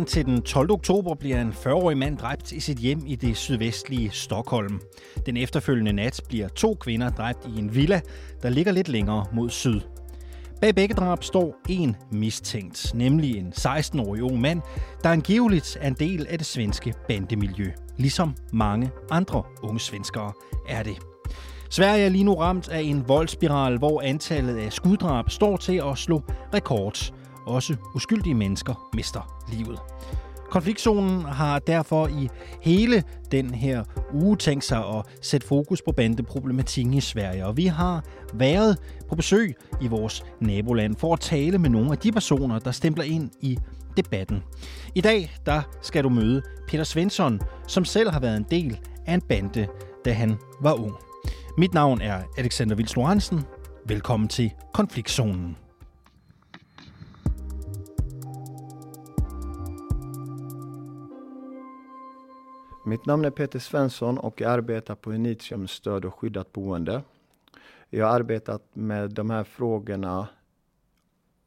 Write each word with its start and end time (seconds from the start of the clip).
Natten 0.00 0.12
til 0.12 0.26
den 0.26 0.42
12. 0.42 0.70
oktober 0.70 1.14
bliver 1.14 1.40
en 1.40 1.52
40-årig 1.52 1.98
mand 1.98 2.18
dræbt 2.18 2.52
i 2.52 2.60
sit 2.60 2.78
hjem 2.78 3.02
i 3.06 3.16
det 3.16 3.36
sydvestlige 3.36 4.10
Stockholm. 4.10 4.80
Den 5.26 5.36
efterfølgende 5.36 5.92
nat 5.92 6.20
bliver 6.28 6.48
to 6.48 6.74
kvinder 6.80 7.10
dræbt 7.10 7.46
i 7.56 7.58
en 7.58 7.74
villa, 7.74 8.00
der 8.42 8.48
ligger 8.48 8.72
lidt 8.72 8.88
længere 8.88 9.26
mod 9.32 9.50
syd. 9.50 9.80
Bag 10.60 10.74
begge 10.74 10.94
drab 10.94 11.24
står 11.24 11.56
en 11.68 11.96
mistænkt, 12.12 12.92
nemlig 12.94 13.36
en 13.36 13.52
16-årig 13.58 14.22
ung 14.22 14.40
mand, 14.40 14.60
der 15.02 15.10
angiveligt 15.10 15.78
er 15.80 15.88
en 15.88 15.94
del 15.94 16.26
af 16.30 16.38
det 16.38 16.46
svenske 16.46 16.94
bandemiljø, 17.08 17.70
ligesom 17.96 18.34
mange 18.52 18.90
andre 19.10 19.42
unge 19.62 19.80
svenskere 19.80 20.32
er 20.68 20.82
det. 20.82 20.98
Sverige 21.70 22.04
er 22.04 22.08
lige 22.08 22.24
nu 22.24 22.34
ramt 22.34 22.68
af 22.68 22.80
en 22.80 23.08
voldspiral, 23.08 23.78
hvor 23.78 24.02
antallet 24.02 24.56
af 24.56 24.72
skuddrab 24.72 25.30
står 25.30 25.56
til 25.56 25.82
at 25.90 25.98
slå 25.98 26.22
rekord. 26.54 27.12
Også 27.46 27.76
uskyldige 27.94 28.34
mennesker 28.34 28.90
mister 28.94 29.42
livet. 29.52 29.78
Konfliktzonen 30.50 31.24
har 31.24 31.58
derfor 31.58 32.08
i 32.08 32.28
hele 32.60 33.04
den 33.32 33.54
her 33.54 33.84
uge 34.14 34.36
tænkt 34.36 34.64
sig 34.64 34.78
at 34.78 35.04
sætte 35.22 35.46
fokus 35.46 35.82
på 35.82 35.92
bandeproblematikken 35.92 36.94
i 36.94 37.00
Sverige. 37.00 37.46
Og 37.46 37.56
vi 37.56 37.66
har 37.66 38.04
været 38.34 38.78
på 39.08 39.14
besøg 39.14 39.54
i 39.80 39.88
vores 39.88 40.24
naboland 40.40 40.96
for 40.96 41.12
at 41.12 41.20
tale 41.20 41.58
med 41.58 41.70
nogle 41.70 41.92
af 41.92 41.98
de 41.98 42.12
personer, 42.12 42.58
der 42.58 42.70
stempler 42.70 43.04
ind 43.04 43.30
i 43.40 43.58
debatten. 43.96 44.42
I 44.94 45.00
dag 45.00 45.36
der 45.46 45.62
skal 45.82 46.04
du 46.04 46.08
møde 46.08 46.42
Peter 46.68 46.84
Svensson, 46.84 47.40
som 47.66 47.84
selv 47.84 48.10
har 48.10 48.20
været 48.20 48.36
en 48.36 48.46
del 48.50 48.78
af 49.06 49.14
en 49.14 49.20
bande, 49.20 49.66
da 50.04 50.12
han 50.12 50.38
var 50.60 50.72
ung. 50.72 50.92
Mit 51.58 51.74
navn 51.74 52.00
er 52.00 52.22
Alexander 52.38 52.76
Vils 52.76 52.96
Lorentzen. 52.96 53.44
Velkommen 53.86 54.28
til 54.28 54.50
Konfliktzonen. 54.74 55.56
Mitt 62.90 63.06
namn 63.06 63.24
är 63.24 63.30
Peter 63.30 63.58
Svensson 63.58 64.18
och 64.18 64.40
jag 64.40 64.50
arbetar 64.52 64.94
på 64.94 65.14
Initium 65.14 65.68
stöd 65.68 66.04
och 66.04 66.14
skyddat 66.14 66.52
boende. 66.52 67.02
Jag 67.90 68.06
har 68.06 68.14
arbetat 68.14 68.62
med 68.72 69.10
de 69.10 69.30
här 69.30 69.44
frågorna 69.44 70.28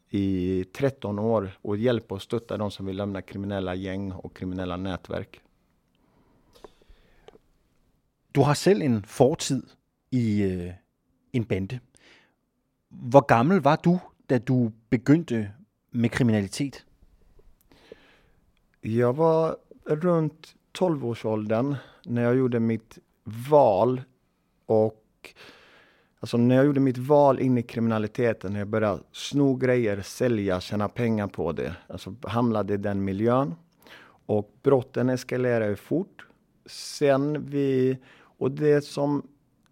i 0.09 0.63
13 0.63 1.19
år 1.19 1.57
och 1.61 1.77
hjälper 1.77 2.15
och 2.15 2.21
stöttar 2.21 2.57
de 2.57 2.71
som 2.71 2.85
vill 2.85 2.97
lämna 2.97 3.21
kriminella 3.21 3.75
gäng 3.75 4.11
och 4.11 4.37
kriminella 4.37 4.77
nätverk. 4.77 5.41
Du 8.31 8.41
har 8.41 8.53
selv 8.53 8.81
en 8.81 9.03
fortid 9.03 9.63
i 10.11 10.43
øh, 10.43 10.73
en 11.33 11.45
bande. 11.45 11.79
Hvor 12.89 13.21
gammel 13.21 13.63
var 13.63 13.75
du, 13.75 13.99
da 14.29 14.37
du 14.37 14.71
begyndte 14.89 15.51
med 15.91 16.09
kriminalitet? 16.11 16.85
Jag 18.81 19.13
var 19.13 19.57
runt 19.85 20.55
12-årsåldern 20.79 21.75
när 22.03 22.23
jag 22.23 22.35
gjorde 22.35 22.59
mitt 22.59 22.99
val 23.49 24.01
och 24.65 25.33
alltså 26.19 26.37
när 26.37 26.55
jag 26.55 26.65
gjorde 26.65 26.79
mitt 26.79 26.97
val 26.97 27.39
in 27.39 27.57
i 27.57 27.63
kriminaliteten, 27.63 28.53
när 28.53 28.59
jag 28.59 28.67
började 28.67 29.03
sno 29.11 29.55
grejer, 29.55 30.01
sälja, 30.01 30.59
tjäna 30.59 30.89
pengar 30.89 31.27
på 31.27 31.51
det. 31.51 31.75
Alltså 31.87 32.15
hamnade 32.21 32.73
i 32.73 32.77
den 32.77 33.03
miljön. 33.03 33.55
Och 34.25 34.51
brotten 34.63 35.09
eskalerade 35.09 35.75
fort. 35.75 36.25
Sen 36.65 37.45
vi, 37.49 37.97
och 38.15 38.51
det 38.51 38.81
som 38.81 39.27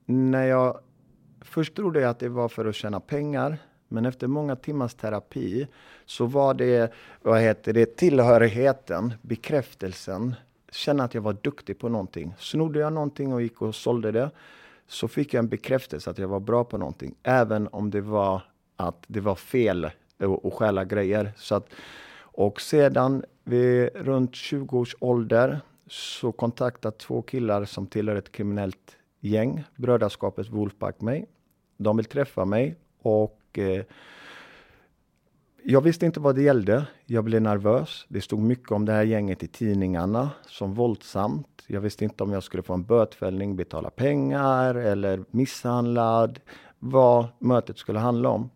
när 0.06 0.46
jag 0.46 0.80
först 1.42 1.76
trodde 1.76 2.00
jag 2.00 2.10
att 2.10 2.20
det 2.20 2.30
var 2.30 2.50
för 2.50 2.66
att 2.66 2.76
tjäna 2.76 3.00
pengar. 3.00 3.58
Men 3.88 4.06
efter 4.06 4.28
många 4.28 4.56
timmars 4.56 4.94
terapi 4.94 5.68
så 6.06 6.26
var 6.26 6.54
det, 6.54 6.94
vad 7.22 7.42
heter 7.42 7.74
det, 7.74 7.98
tillhörigheten, 7.98 9.14
bekräftelsen, 9.22 10.36
känna 10.72 11.04
att 11.04 11.14
jag 11.14 11.22
var 11.22 11.34
duktig 11.34 11.80
på 11.80 11.90
någonting. 11.90 12.34
Snodde 12.38 12.80
jag 12.80 12.94
någonting 12.94 13.34
och 13.34 13.42
gick 13.42 13.62
och 13.62 13.76
sålde 13.76 14.12
det 14.12 14.32
så 14.88 15.08
fick 15.08 15.34
jag 15.34 15.40
en 15.40 15.50
bekräftelse 15.50 16.10
att 16.10 16.18
jag 16.18 16.28
var 16.28 16.40
bra 16.40 16.64
på 16.64 16.78
någonting. 16.78 17.16
Även 17.24 17.68
om 17.68 17.90
det 17.90 18.02
var 18.02 18.42
att 18.76 19.04
det 19.08 19.20
var 19.20 19.36
fel 19.36 19.86
att 20.20 20.54
stjäla 20.54 20.86
grejer. 20.86 21.32
Så 21.38 21.56
att, 21.56 21.70
och 22.18 22.62
sedan 22.62 23.24
vid 23.44 23.90
runt 23.96 24.36
20 24.36 24.80
års 24.80 24.96
ålder 25.00 25.62
så 25.88 26.32
kontaktade 26.32 26.98
två 26.98 27.22
killar 27.22 27.66
som 27.66 27.88
tillhör 27.88 28.16
ett 28.16 28.32
kriminellt 28.32 28.98
gäng, 29.20 29.64
Brödraskapet 29.76 30.50
Wolfpack 30.50 31.02
mig. 31.02 31.26
De 31.78 31.98
vill 31.98 32.06
träffa 32.06 32.46
mig 32.46 32.76
och 33.02 33.60
eh, 33.60 33.84
jag 35.64 35.82
visste 35.82 36.06
inte 36.06 36.20
vad 36.20 36.36
det 36.36 36.42
gällde. 36.42 36.86
Jag 37.06 37.24
blev 37.24 37.42
nervös. 37.42 38.06
Det 38.08 38.22
stod 38.22 38.40
mycket 38.40 38.72
om 38.72 38.86
det 38.86 38.92
här 38.92 39.04
gänget 39.04 39.44
i 39.44 39.48
tidningarna 39.48 40.30
som 40.48 40.74
våldsamt. 40.74 41.64
Jag 41.68 41.82
visste 41.82 42.04
inte 42.04 42.24
om 42.24 42.32
jag 42.32 42.44
skulle 42.44 42.64
få 42.64 42.74
en 42.74 42.84
bötfällning, 42.84 43.56
betala 43.56 43.90
pengar 43.90 44.76
eller 44.76 45.24
misshandlad. 45.32 46.40
Vad 46.80 47.28
mötet 47.40 47.78
skulle 47.78 48.00
handla 48.00 48.30
om. 48.30 48.50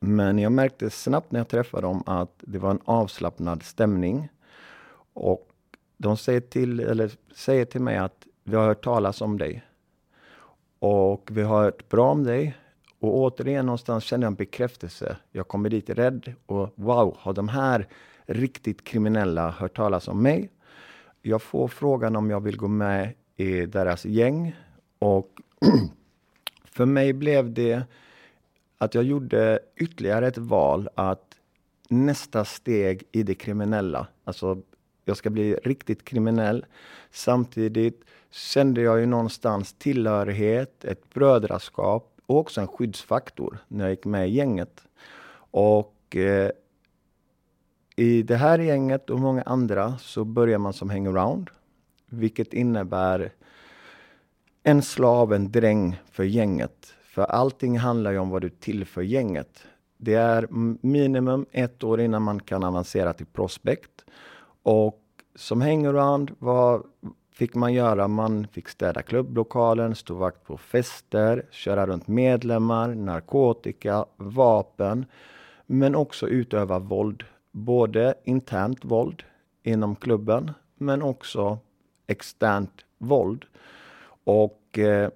Men 0.00 0.38
jag 0.38 0.52
märkte 0.52 0.90
snabbt 0.90 1.32
när 1.32 1.40
jag 1.40 1.48
träffade 1.48 1.86
dem 1.86 2.02
att 2.06 2.34
det 2.40 2.58
var 2.58 2.70
en 2.70 2.80
avslappnad 2.84 3.62
stämning. 3.62 4.28
Och 5.12 5.48
de 5.96 6.16
säger 6.16 6.40
till, 6.40 6.80
eller 6.80 7.10
säger 7.34 7.64
till 7.64 7.80
mig 7.80 7.96
att 7.96 8.26
vi 8.44 8.56
har 8.56 8.66
hört 8.66 8.84
talas 8.84 9.20
om 9.20 9.38
dig. 9.38 9.64
Och 10.78 11.28
vi 11.32 11.42
har 11.42 11.62
hört 11.64 11.88
bra 11.88 12.10
om 12.10 12.24
dig. 12.24 12.56
Och 13.00 13.16
återigen 13.16 13.66
någonstans 13.66 14.04
känner 14.04 14.24
jag 14.24 14.30
en 14.30 14.34
bekräftelse. 14.34 15.16
Jag 15.32 15.48
kommer 15.48 15.70
dit 15.70 15.90
rädd 15.90 16.34
och 16.46 16.72
wow, 16.74 17.16
har 17.20 17.32
de 17.32 17.48
här 17.48 17.88
riktigt 18.26 18.84
kriminella 18.84 19.50
hört 19.50 19.76
talas 19.76 20.08
om 20.08 20.22
mig? 20.22 20.50
Jag 21.22 21.42
får 21.42 21.68
frågan 21.68 22.16
om 22.16 22.30
jag 22.30 22.40
vill 22.40 22.56
gå 22.56 22.68
med 22.68 23.14
i 23.36 23.66
deras 23.66 24.04
gäng 24.04 24.56
och 24.98 25.30
för 26.64 26.86
mig 26.86 27.12
blev 27.12 27.52
det 27.52 27.82
att 28.78 28.94
jag 28.94 29.04
gjorde 29.04 29.58
ytterligare 29.76 30.26
ett 30.26 30.38
val 30.38 30.88
att 30.94 31.38
nästa 31.88 32.44
steg 32.44 33.02
i 33.12 33.22
det 33.22 33.34
kriminella, 33.34 34.06
alltså 34.24 34.62
jag 35.04 35.16
ska 35.16 35.30
bli 35.30 35.54
riktigt 35.54 36.04
kriminell. 36.04 36.66
Samtidigt 37.10 38.04
kände 38.30 38.80
jag 38.80 39.00
ju 39.00 39.06
någonstans 39.06 39.72
tillhörighet, 39.72 40.84
ett 40.84 41.14
brödraskap 41.14 42.15
och 42.26 42.36
också 42.36 42.60
en 42.60 42.68
skyddsfaktor 42.68 43.58
när 43.68 43.84
jag 43.84 43.90
gick 43.90 44.04
med 44.04 44.28
i 44.28 44.32
gänget. 44.32 44.82
Och 45.50 46.16
eh, 46.16 46.50
i 47.96 48.22
det 48.22 48.36
här 48.36 48.58
gänget 48.58 49.10
och 49.10 49.20
många 49.20 49.42
andra 49.42 49.98
så 49.98 50.24
börjar 50.24 50.58
man 50.58 50.72
som 50.72 50.90
hangaround, 50.90 51.50
vilket 52.06 52.52
innebär 52.52 53.32
en 54.62 54.82
slav, 54.82 55.32
en 55.32 55.52
dräng 55.52 55.96
för 56.10 56.24
gänget. 56.24 56.94
För 57.04 57.22
allting 57.22 57.78
handlar 57.78 58.10
ju 58.10 58.18
om 58.18 58.30
vad 58.30 58.42
du 58.42 58.48
tillför 58.48 59.02
gänget. 59.02 59.62
Det 59.96 60.14
är 60.14 60.46
minimum 60.86 61.46
ett 61.52 61.84
år 61.84 62.00
innan 62.00 62.22
man 62.22 62.40
kan 62.40 62.64
avancera 62.64 63.12
till 63.12 63.26
prospect. 63.26 64.04
Och 64.62 65.02
som 65.34 65.60
hangaround 65.60 66.30
vad, 66.38 66.82
fick 67.36 67.54
man 67.54 67.74
göra. 67.74 68.08
Man 68.08 68.46
fick 68.46 68.68
städa 68.68 69.02
klubblokalen, 69.02 69.94
stå 69.94 70.14
vakt 70.14 70.44
på 70.44 70.56
fester, 70.56 71.46
köra 71.50 71.86
runt 71.86 72.08
medlemmar, 72.08 72.94
narkotika, 72.94 74.06
vapen, 74.16 75.06
men 75.66 75.94
också 75.94 76.28
utöva 76.28 76.78
våld. 76.78 77.24
Både 77.52 78.14
internt 78.24 78.84
våld 78.84 79.22
inom 79.62 79.96
klubben, 79.96 80.50
men 80.74 81.02
också 81.02 81.58
externt 82.06 82.84
våld. 82.98 83.44
Och 84.24 84.78
eh, 84.78 85.10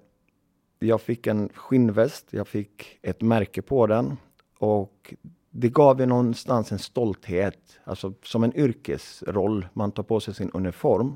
jag 0.79 1.01
fick 1.01 1.27
en 1.27 1.49
skinnväst, 1.53 2.27
jag 2.29 2.47
fick 2.47 2.99
ett 3.01 3.21
märke 3.21 3.61
på 3.61 3.87
den 3.87 4.17
och 4.57 5.13
det 5.49 5.69
gav 5.69 5.99
ju 5.99 6.05
någonstans 6.05 6.71
en 6.71 6.79
stolthet, 6.79 7.79
alltså 7.83 8.13
som 8.23 8.43
en 8.43 8.57
yrkesroll. 8.57 9.67
Man 9.73 9.91
tar 9.91 10.03
på 10.03 10.19
sig 10.19 10.33
sin 10.33 10.51
uniform. 10.53 11.15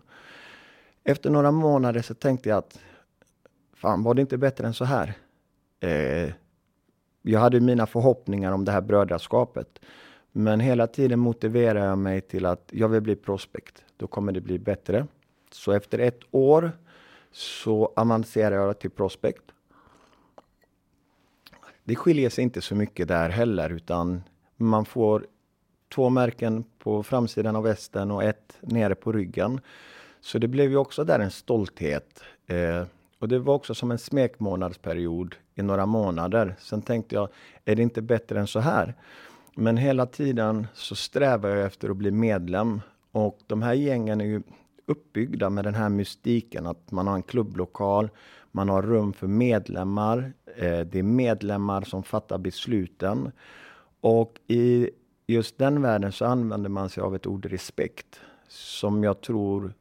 Efter 1.07 1.29
några 1.29 1.51
månader 1.51 2.01
så 2.01 2.13
tänkte 2.13 2.49
jag 2.49 2.57
att 2.57 2.79
fan, 3.73 4.03
var 4.03 4.13
det 4.13 4.21
inte 4.21 4.37
bättre 4.37 4.67
än 4.67 4.73
så 4.73 4.85
här? 4.85 5.13
Eh, 5.79 6.33
jag 7.21 7.39
hade 7.39 7.59
mina 7.59 7.85
förhoppningar 7.85 8.51
om 8.51 8.65
det 8.65 8.71
här 8.71 8.81
brödraskapet. 8.81 9.79
Men 10.31 10.59
hela 10.59 10.87
tiden 10.87 11.19
motiverade 11.19 11.85
jag 11.85 11.97
mig 11.97 12.21
till 12.21 12.45
att 12.45 12.69
jag 12.71 12.89
vill 12.89 13.01
bli 13.01 13.15
prospect. 13.15 13.85
Då 13.97 14.07
kommer 14.07 14.31
det 14.31 14.41
bli 14.41 14.59
bättre. 14.59 15.07
Så 15.51 15.71
efter 15.71 15.99
ett 15.99 16.19
år 16.31 16.71
så 17.31 17.93
avancerade 17.95 18.55
jag 18.55 18.79
till 18.79 18.89
prospect. 18.89 19.43
Det 21.83 21.95
skiljer 21.95 22.29
sig 22.29 22.43
inte 22.43 22.61
så 22.61 22.75
mycket 22.75 23.07
där 23.07 23.29
heller, 23.29 23.69
utan 23.69 24.23
man 24.55 24.85
får 24.85 25.25
två 25.95 26.09
märken 26.09 26.63
på 26.79 27.03
framsidan 27.03 27.55
av 27.55 27.63
västen 27.63 28.11
och 28.11 28.23
ett 28.23 28.57
nere 28.61 28.95
på 28.95 29.11
ryggen. 29.11 29.61
Så 30.25 30.37
det 30.37 30.47
blev 30.47 30.69
ju 30.69 30.77
också 30.77 31.03
där 31.03 31.19
en 31.19 31.31
stolthet. 31.31 32.23
Eh, 32.47 32.83
och 33.19 33.27
det 33.27 33.39
var 33.39 33.53
också 33.53 33.75
som 33.75 33.91
en 33.91 33.97
smekmånadsperiod 33.97 35.35
i 35.55 35.61
några 35.61 35.85
månader. 35.85 36.55
Sen 36.59 36.81
tänkte 36.81 37.15
jag, 37.15 37.29
är 37.65 37.75
det 37.75 37.81
inte 37.81 38.01
bättre 38.01 38.39
än 38.39 38.47
så 38.47 38.59
här? 38.59 38.95
Men 39.55 39.77
hela 39.77 40.05
tiden 40.05 40.67
så 40.73 40.95
strävar 40.95 41.49
jag 41.49 41.65
efter 41.65 41.89
att 41.89 41.97
bli 41.97 42.11
medlem 42.11 42.81
Och 43.11 43.39
de 43.47 43.61
här 43.61 43.73
gängen 43.73 44.21
är 44.21 44.25
ju 44.25 44.41
uppbyggda 44.85 45.49
med 45.49 45.63
den 45.63 45.75
här 45.75 45.89
mystiken 45.89 46.65
att 46.65 46.91
man 46.91 47.07
har 47.07 47.15
en 47.15 47.23
klubblokal, 47.23 48.09
man 48.51 48.69
har 48.69 48.81
rum 48.81 49.13
för 49.13 49.27
medlemmar, 49.27 50.33
eh, 50.55 50.79
det 50.79 50.99
är 50.99 51.03
medlemmar 51.03 51.81
som 51.81 52.03
fattar 52.03 52.37
besluten. 52.37 53.31
Och 54.01 54.39
i 54.47 54.89
just 55.27 55.57
den 55.57 55.81
världen 55.81 56.11
så 56.11 56.25
använder 56.25 56.69
man 56.69 56.89
sig 56.89 57.03
av 57.03 57.15
ett 57.15 57.27
ord 57.27 57.45
respekt 57.45 58.19
som 58.47 59.03
jag 59.03 59.21
tror 59.21 59.73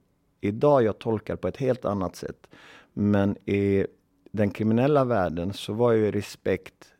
idag 0.45 0.83
jag 0.83 0.99
tolkar 0.99 1.37
på 1.37 1.49
ett 1.49 1.57
helt 1.57 1.85
annat 1.85 2.17
sätt. 2.17 2.47
Men 2.93 3.37
i 3.49 3.87
den 4.33 4.51
kriminella 4.51 5.05
världen 5.05 5.53
så 5.53 5.73
var 5.73 5.93
ju 5.93 6.11
respekt 6.11 6.95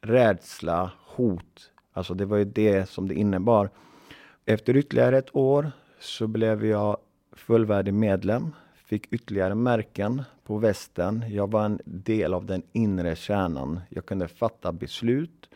rädsla, 0.00 0.90
hot. 1.06 1.70
Alltså 1.92 2.14
det 2.14 2.24
var 2.24 2.36
ju 2.36 2.44
det 2.44 2.88
som 2.88 3.08
det 3.08 3.14
innebar. 3.14 3.70
Efter 4.44 4.76
ytterligare 4.76 5.18
ett 5.18 5.36
år 5.36 5.70
så 6.00 6.26
blev 6.26 6.66
jag 6.66 6.96
fullvärdig 7.32 7.94
medlem, 7.94 8.54
fick 8.74 9.12
ytterligare 9.12 9.54
märken 9.54 10.22
på 10.44 10.58
västen. 10.58 11.24
Jag 11.28 11.50
var 11.50 11.64
en 11.64 11.80
del 11.84 12.34
av 12.34 12.46
den 12.46 12.62
inre 12.72 13.16
kärnan. 13.16 13.80
Jag 13.88 14.06
kunde 14.06 14.28
fatta 14.28 14.72
beslut. 14.72 15.48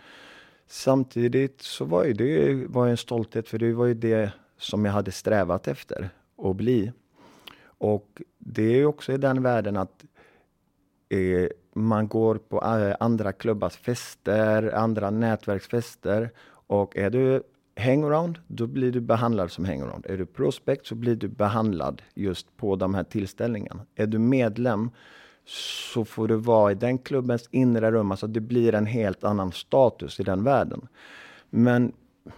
Samtidigt 0.67 1.62
så 1.62 1.84
var 1.84 2.05
ju 2.05 2.12
det 2.12 2.67
var 2.67 2.88
en 2.88 2.96
stolthet, 2.96 3.49
för 3.49 3.58
det 3.58 3.73
var 3.73 3.87
ju 3.87 3.94
det 3.94 4.32
som 4.58 4.84
jag 4.84 4.93
hade 4.93 5.12
strävat 5.12 5.69
efter 5.69 6.11
att 6.38 6.56
bli. 6.56 6.93
Och 7.82 8.23
det 8.38 8.62
är 8.62 8.87
också 8.87 9.12
i 9.12 9.17
den 9.17 9.43
världen 9.43 9.76
att 9.76 10.05
eh, 11.08 11.49
man 11.75 12.08
går 12.08 12.34
på 12.34 12.56
eh, 12.56 12.96
andra 13.00 13.32
klubbars 13.32 13.76
fester, 13.76 14.75
andra 14.75 15.11
nätverksfester 15.11 16.31
och 16.67 16.96
är 16.96 17.11
du 17.11 17.43
hangaround, 17.76 18.38
då 18.46 18.67
blir 18.67 18.93
du 18.93 19.00
behandlad 19.00 19.50
som 19.50 19.64
hangaround. 19.64 20.06
Är 20.06 20.19
du 20.19 20.26
prospect 20.26 20.87
så 20.87 20.94
blir 20.94 21.17
du 21.17 21.29
behandlad 21.29 22.02
just 22.14 22.56
på 22.56 22.76
de 22.76 22.94
här 22.94 23.05
tillställningarna. 23.05 23.87
Är 23.94 24.06
du 24.06 24.19
medlem 24.19 24.90
så 25.93 26.05
får 26.05 26.29
du 26.29 26.37
vara 26.37 26.73
i 26.73 26.75
den 26.75 26.99
klubbens 26.99 27.49
inre 27.50 27.90
rum, 27.90 28.11
alltså 28.11 28.26
det 28.26 28.40
blir 28.40 28.75
en 28.75 28.87
helt 28.87 29.25
annan 29.25 29.52
status 29.52 30.20
i 30.20 30.23
den 30.23 30.44
världen. 30.44 30.88
Men 31.50 31.93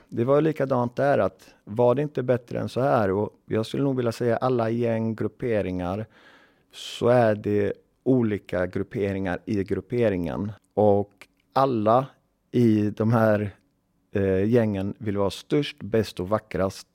det 0.08 0.24
var 0.24 0.40
likadant 0.40 0.96
där 0.96 1.18
att 1.18 1.54
var 1.64 1.94
det 1.94 2.02
inte 2.02 2.22
bättre 2.22 2.58
än 2.60 2.68
så 2.68 2.80
här? 2.80 3.10
Och 3.10 3.30
jag 3.46 3.66
skulle 3.66 3.82
nog 3.82 3.96
vilja 3.96 4.12
säga 4.12 4.36
alla 4.36 4.70
gäng, 4.70 5.14
grupperingar, 5.14 6.06
så 6.72 7.08
är 7.08 7.34
det 7.34 7.72
olika 8.02 8.66
grupperingar 8.66 9.38
i 9.44 9.64
grupperingen. 9.64 10.52
Och 10.74 11.28
alla 11.52 12.06
i 12.50 12.90
de 12.90 13.12
här 13.12 13.50
eh, 14.14 14.44
gängen 14.48 14.94
vill 14.98 15.16
vara 15.16 15.30
störst, 15.30 15.82
bäst 15.82 16.20
och 16.20 16.28
vackrast. 16.28 16.86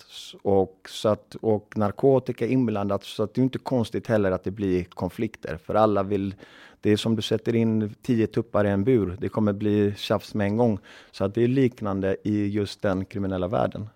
Och, 0.42 0.90
så 0.90 1.10
att, 1.10 1.36
och 1.36 1.74
narkotika 1.78 2.48
inblandat, 2.48 3.04
så 3.04 3.24
att 3.24 3.34
det 3.34 3.42
är 3.42 3.44
inte 3.44 3.58
konstigt 3.58 4.08
heller 4.08 4.32
att 4.32 4.44
det 4.44 4.52
blir 4.52 4.84
konflikter. 4.84 5.58
För 5.58 5.76
alla 5.76 6.04
vill, 6.04 6.36
det 6.82 6.92
är 6.92 6.98
som 6.98 7.16
du 7.16 7.22
sätter 7.22 7.56
in 7.56 7.96
tio 8.02 8.28
tuppar 8.28 8.66
i 8.66 8.70
en 8.70 8.84
bur, 8.84 9.18
det 9.20 9.30
kommer 9.30 9.54
bli 9.54 9.94
tjafs 9.98 10.34
med 10.34 10.48
en 10.48 10.58
gång. 10.58 10.80
Så 11.12 11.24
att 11.26 11.36
det 11.36 11.44
är 11.44 11.48
liknande 11.48 12.18
i 12.24 12.48
just 12.48 12.82
den 12.82 13.06
kriminella 13.06 13.48
världen. 13.48 13.90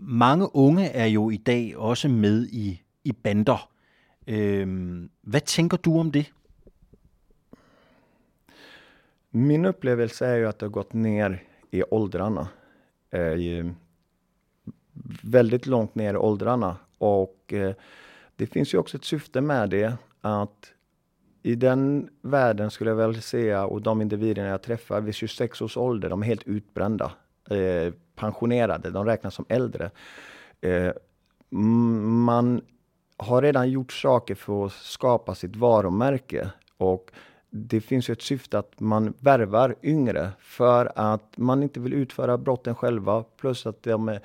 Många 0.00 0.48
unga 0.54 0.90
är 0.90 1.06
ju 1.06 1.32
idag 1.34 1.90
också 1.90 2.08
med 2.08 2.48
i, 2.50 2.82
i 3.02 3.12
bander. 3.22 3.60
Ehm, 4.26 5.08
vad 5.20 5.44
tänker 5.44 5.78
du 5.82 5.90
om 5.90 6.10
det? 6.10 6.26
Min 9.38 9.64
upplevelse 9.64 10.26
är 10.26 10.36
ju 10.36 10.46
att 10.46 10.58
det 10.58 10.66
har 10.66 10.70
gått 10.70 10.92
ner 10.92 11.42
i 11.70 11.82
åldrarna. 11.90 12.48
Eh, 13.10 13.66
väldigt 15.22 15.66
långt 15.66 15.94
ner 15.94 16.14
i 16.14 16.16
åldrarna. 16.16 16.76
Och 16.98 17.52
eh, 17.52 17.74
det 18.36 18.46
finns 18.46 18.74
ju 18.74 18.78
också 18.78 18.96
ett 18.96 19.04
syfte 19.04 19.40
med 19.40 19.70
det. 19.70 19.92
Att 20.20 20.72
i 21.42 21.54
den 21.54 22.08
världen 22.22 22.70
skulle 22.70 22.90
jag 22.90 22.96
väl 22.96 23.22
säga, 23.22 23.66
och 23.66 23.82
de 23.82 24.02
individerna 24.02 24.48
jag 24.48 24.62
träffar 24.62 25.00
vid 25.00 25.14
26 25.14 25.62
års 25.62 25.76
ålder, 25.76 26.08
de 26.08 26.22
är 26.22 26.26
helt 26.26 26.48
utbrända. 26.48 27.12
Eh, 27.50 27.92
pensionerade, 28.14 28.90
de 28.90 29.06
räknas 29.06 29.34
som 29.34 29.44
äldre. 29.48 29.90
Eh, 30.60 30.92
man 31.48 32.60
har 33.16 33.42
redan 33.42 33.70
gjort 33.70 33.92
saker 33.92 34.34
för 34.34 34.66
att 34.66 34.72
skapa 34.72 35.34
sitt 35.34 35.56
varumärke. 35.56 36.50
Och 36.76 37.10
det 37.50 37.80
finns 37.80 38.08
ju 38.08 38.12
ett 38.12 38.22
syfte 38.22 38.58
att 38.58 38.80
man 38.80 39.14
värvar 39.20 39.74
yngre 39.82 40.30
för 40.40 40.92
att 40.96 41.36
man 41.36 41.62
inte 41.62 41.80
vill 41.80 41.92
utföra 41.92 42.38
brotten 42.38 42.74
själva. 42.74 43.22
Plus 43.22 43.66
att 43.66 43.82
de 43.82 44.08
är, 44.08 44.20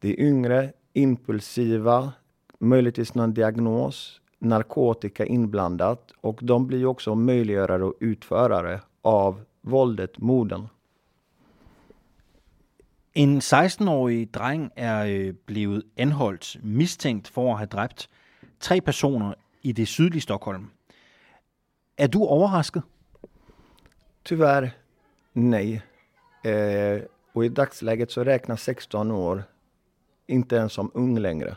de 0.00 0.08
är 0.08 0.20
yngre, 0.20 0.72
impulsiva, 0.92 2.12
möjligtvis 2.58 3.14
någon 3.14 3.34
diagnos, 3.34 4.20
narkotika 4.38 5.26
inblandat 5.26 6.12
och 6.20 6.38
de 6.42 6.66
blir 6.66 6.78
ju 6.78 6.86
också 6.86 7.14
möjliggörare 7.14 7.84
och 7.84 7.94
utförare 8.00 8.80
av 9.02 9.40
våldet, 9.60 10.18
morden. 10.18 10.68
En 13.14 13.40
16-årig 13.40 14.30
dreng 14.32 14.70
är 14.76 15.04
blivit 15.04 15.28
øh, 15.28 15.34
blevet 15.46 15.82
anholdt 15.96 16.56
mistænkt 16.62 17.28
for 17.28 17.52
at 17.52 17.58
have 17.58 17.88
tre 18.60 18.80
personer 18.80 19.34
i 19.62 19.72
det 19.72 19.88
sydliga 19.88 20.20
Stockholm. 20.20 20.70
Är 21.96 22.08
du 22.08 22.18
överraskad? 22.18 22.82
Tyvärr 24.22 24.70
nej. 25.32 25.82
Eh, 26.44 27.02
och 27.32 27.44
i 27.44 27.48
dagsläget 27.48 28.10
så 28.10 28.24
räknas 28.24 28.62
16 28.62 29.10
år 29.10 29.44
inte 30.26 30.56
ens 30.56 30.72
som 30.72 30.90
ung 30.94 31.18
längre. 31.18 31.56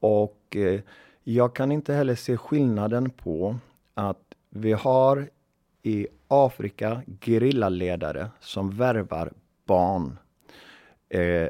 Och 0.00 0.56
eh, 0.56 0.80
jag 1.24 1.54
kan 1.54 1.72
inte 1.72 1.94
heller 1.94 2.14
se 2.14 2.36
skillnaden 2.36 3.10
på 3.10 3.56
att 3.94 4.34
vi 4.50 4.72
har 4.72 5.28
i 5.82 6.06
Afrika 6.28 7.02
gerillaledare 7.20 8.30
som 8.40 8.70
värvar 8.70 9.32
barn. 9.64 10.18
Eh, 11.08 11.48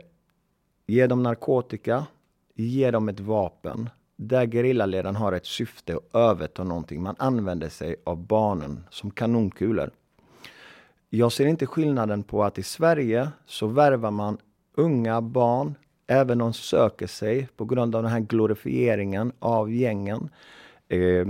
ger 0.87 1.08
dem 1.08 1.22
narkotika, 1.22 2.06
ger 2.55 2.93
dem 2.93 3.08
ett 3.08 3.20
vapen 3.20 3.90
där 4.16 4.46
gerillaledaren 4.46 5.16
har 5.16 5.32
ett 5.32 5.46
syfte 5.46 5.96
att 5.96 6.14
överta 6.14 6.64
någonting. 6.64 7.02
Man 7.02 7.16
använder 7.19 7.69
sig 7.69 7.97
av 8.04 8.26
barnen 8.26 8.85
som 8.90 9.11
kanonkulor. 9.11 9.90
Jag 11.11 11.33
ser 11.33 11.47
inte 11.47 11.66
skillnaden 11.66 12.23
på 12.23 12.44
att 12.44 12.59
i 12.59 12.62
Sverige 12.62 13.28
så 13.47 13.66
värvar 13.66 14.11
man 14.11 14.38
unga 14.76 15.21
barn, 15.21 15.75
även 16.06 16.38
de 16.38 16.52
söker 16.52 17.06
sig 17.06 17.49
på 17.56 17.64
grund 17.64 17.94
av 17.94 18.02
den 18.02 18.12
här 18.12 18.21
glorifieringen 18.21 19.33
av 19.38 19.73
gängen. 19.73 20.28
Eh, 20.88 21.26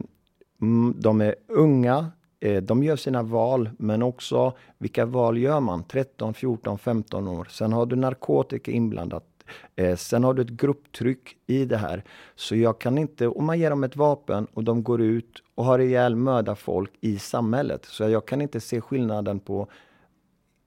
mm, 0.60 0.94
de 0.98 1.20
är 1.20 1.34
unga, 1.48 2.10
eh, 2.40 2.62
de 2.62 2.82
gör 2.82 2.96
sina 2.96 3.22
val, 3.22 3.70
men 3.78 4.02
också 4.02 4.52
vilka 4.78 5.06
val 5.06 5.38
gör 5.38 5.60
man? 5.60 5.84
13, 5.84 6.34
14, 6.34 6.78
15 6.78 7.28
år. 7.28 7.48
Sen 7.50 7.72
har 7.72 7.86
du 7.86 7.96
narkotika 7.96 8.70
inblandat. 8.70 9.33
Eh, 9.76 9.96
sen 9.96 10.24
har 10.24 10.34
du 10.34 10.42
ett 10.42 10.48
grupptryck 10.48 11.36
i 11.46 11.64
det 11.64 11.76
här. 11.76 12.04
Så 12.34 12.56
jag 12.56 12.78
kan 12.80 12.98
inte, 12.98 13.28
om 13.28 13.44
man 13.44 13.58
ger 13.58 13.70
dem 13.70 13.84
ett 13.84 13.96
vapen 13.96 14.46
och 14.54 14.64
de 14.64 14.82
går 14.82 15.00
ut 15.00 15.42
och 15.54 15.64
har 15.64 15.78
ihjäl 15.78 16.16
mördar 16.16 16.54
folk 16.54 16.90
i 17.00 17.18
samhället. 17.18 17.84
Så 17.84 18.08
jag 18.08 18.26
kan 18.26 18.40
inte 18.40 18.60
se 18.60 18.80
skillnaden 18.80 19.40
på 19.40 19.68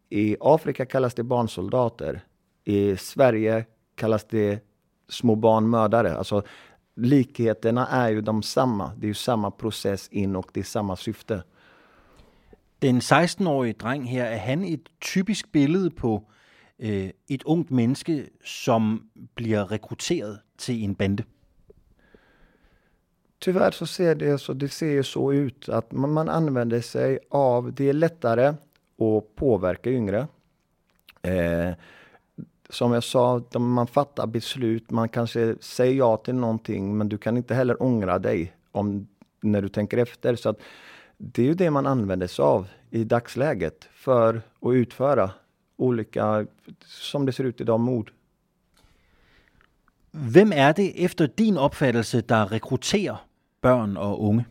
i 0.10 0.38
Afrika 0.40 0.86
kallas 0.86 1.14
det 1.14 1.24
barnsoldater. 1.24 2.22
I 2.64 2.98
Sverige 2.98 3.66
kallas 3.96 4.24
det 4.24 4.64
små 5.10 5.36
barnmördare. 5.36 6.18
Alltså, 6.18 6.44
likheterna 6.96 7.88
är 7.88 8.10
ju 8.10 8.22
de 8.22 8.44
samma. 8.44 8.92
Det 8.98 9.06
är 9.06 9.08
ju 9.08 9.14
samma 9.14 9.52
process 9.52 10.08
in 10.08 10.36
och 10.36 10.50
det 10.54 10.60
är 10.60 10.64
samma 10.64 10.96
syfte. 10.96 11.44
Den 12.80 13.00
16-årige 13.00 13.74
dreng 13.74 14.04
här, 14.04 14.32
är 14.32 14.50
han 14.50 14.64
ett 14.64 15.00
typisk 15.14 15.52
bild 15.52 15.96
på 15.96 16.24
øh, 16.80 17.10
et 17.30 17.44
ungt 17.44 17.72
menneske, 17.72 18.30
som 18.44 19.10
bliver 19.36 19.72
rekrutteret 19.72 20.40
till 20.58 20.84
en 20.84 20.96
bande? 20.96 21.24
Tyvärr 23.40 23.72
så 23.72 23.86
ser 23.86 24.14
det 24.14 24.38
så, 24.38 24.54
det 24.54 24.72
ser 24.72 25.02
så 25.02 25.32
ut 25.32 25.70
att 25.70 25.92
man, 25.92 26.14
man 26.14 26.30
använder 26.30 26.82
sig 26.82 27.20
av, 27.30 27.74
det 27.74 27.90
är 27.90 27.94
lättare 27.94 28.48
att 28.98 29.36
påverka 29.36 29.90
yngre. 29.90 30.28
Eh, 31.22 31.74
som 32.70 32.94
jag 32.94 33.04
sa, 33.04 33.42
man 33.60 33.88
fattar 33.88 34.28
beslut, 34.28 34.92
man 34.92 35.10
kanske 35.10 35.56
säger 35.60 35.94
ja 35.94 36.18
till 36.18 36.36
någonting 36.36 36.98
men 36.98 37.10
du 37.10 37.18
kan 37.18 37.38
inte 37.38 37.56
heller 37.56 37.84
ångra 37.84 38.20
dig 38.20 38.54
om, 38.72 39.08
när 39.42 39.62
du 39.62 39.70
tänker 39.70 39.98
efter. 39.98 40.36
Så 40.36 40.50
att 40.50 40.60
det 41.18 41.42
är 41.42 41.46
ju 41.46 41.54
det 41.54 41.72
man 41.72 41.86
använder 41.86 42.28
sig 42.28 42.44
av 42.44 42.68
i 42.90 43.04
dagsläget 43.04 43.88
för 43.94 44.42
att 44.62 44.74
utföra 44.74 45.32
olika, 45.78 46.46
som 46.86 47.26
det 47.26 47.32
ser 47.32 47.44
ut 47.44 47.62
idag, 47.62 47.80
mord. 47.80 48.12
Vem 50.12 50.52
är 50.52 50.74
det 50.74 51.06
efter 51.06 51.32
din 51.36 51.58
uppfattelse 51.58 52.24
där 52.28 52.46
rekryterar 52.46 53.20
barn 53.62 53.98
och 53.98 54.30
unga? 54.30 54.44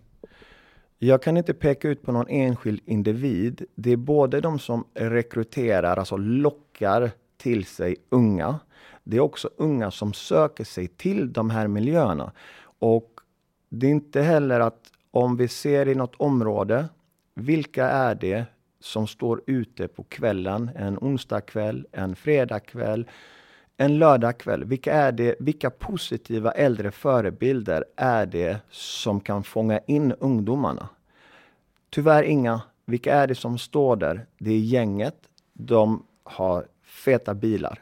Jag 0.98 1.22
kan 1.22 1.36
inte 1.36 1.54
peka 1.54 1.88
ut 1.88 2.02
på 2.02 2.12
någon 2.12 2.28
enskild 2.28 2.80
individ. 2.84 3.64
Det 3.74 3.90
är 3.92 3.96
både 3.96 4.40
de 4.40 4.58
som 4.58 4.84
rekryterar, 4.94 5.96
alltså 5.96 6.16
lockar 6.16 7.10
till 7.36 7.64
sig 7.64 7.96
unga. 8.08 8.60
det 9.04 9.16
är 9.16 9.20
också 9.20 9.50
unga 9.56 9.90
som 9.90 10.12
söker 10.12 10.64
sig 10.64 10.88
till 10.88 11.32
de 11.32 11.50
här 11.50 11.68
miljöerna. 11.68 12.32
Och 12.78 13.20
det 13.68 13.86
är 13.86 13.90
inte 13.90 14.22
heller 14.22 14.60
att 14.60 14.90
om 15.10 15.36
vi 15.36 15.48
ser 15.48 15.88
i 15.88 15.94
något 15.94 16.14
område, 16.16 16.88
vilka 17.34 17.88
är 17.88 18.14
det 18.14 18.44
som 18.86 19.06
står 19.06 19.42
ute 19.46 19.88
på 19.88 20.02
kvällen, 20.02 20.70
en 20.74 20.98
onsdagkväll, 20.98 21.86
en 21.92 22.16
fredagkväll, 22.16 23.06
en 23.76 23.98
lördagkväll. 23.98 24.64
Vilka, 24.64 24.92
är 24.92 25.12
det, 25.12 25.34
vilka 25.38 25.70
positiva 25.70 26.52
äldre 26.52 26.90
förebilder 26.90 27.84
är 27.96 28.26
det 28.26 28.58
som 28.70 29.20
kan 29.20 29.44
fånga 29.44 29.80
in 29.86 30.12
ungdomarna? 30.12 30.88
Tyvärr 31.90 32.22
inga. 32.22 32.60
Vilka 32.84 33.14
är 33.14 33.26
det 33.26 33.34
som 33.34 33.58
står 33.58 33.96
där? 33.96 34.26
Det 34.38 34.50
är 34.50 34.58
gänget. 34.58 35.16
De 35.52 36.06
har 36.22 36.66
feta 36.82 37.34
bilar. 37.34 37.80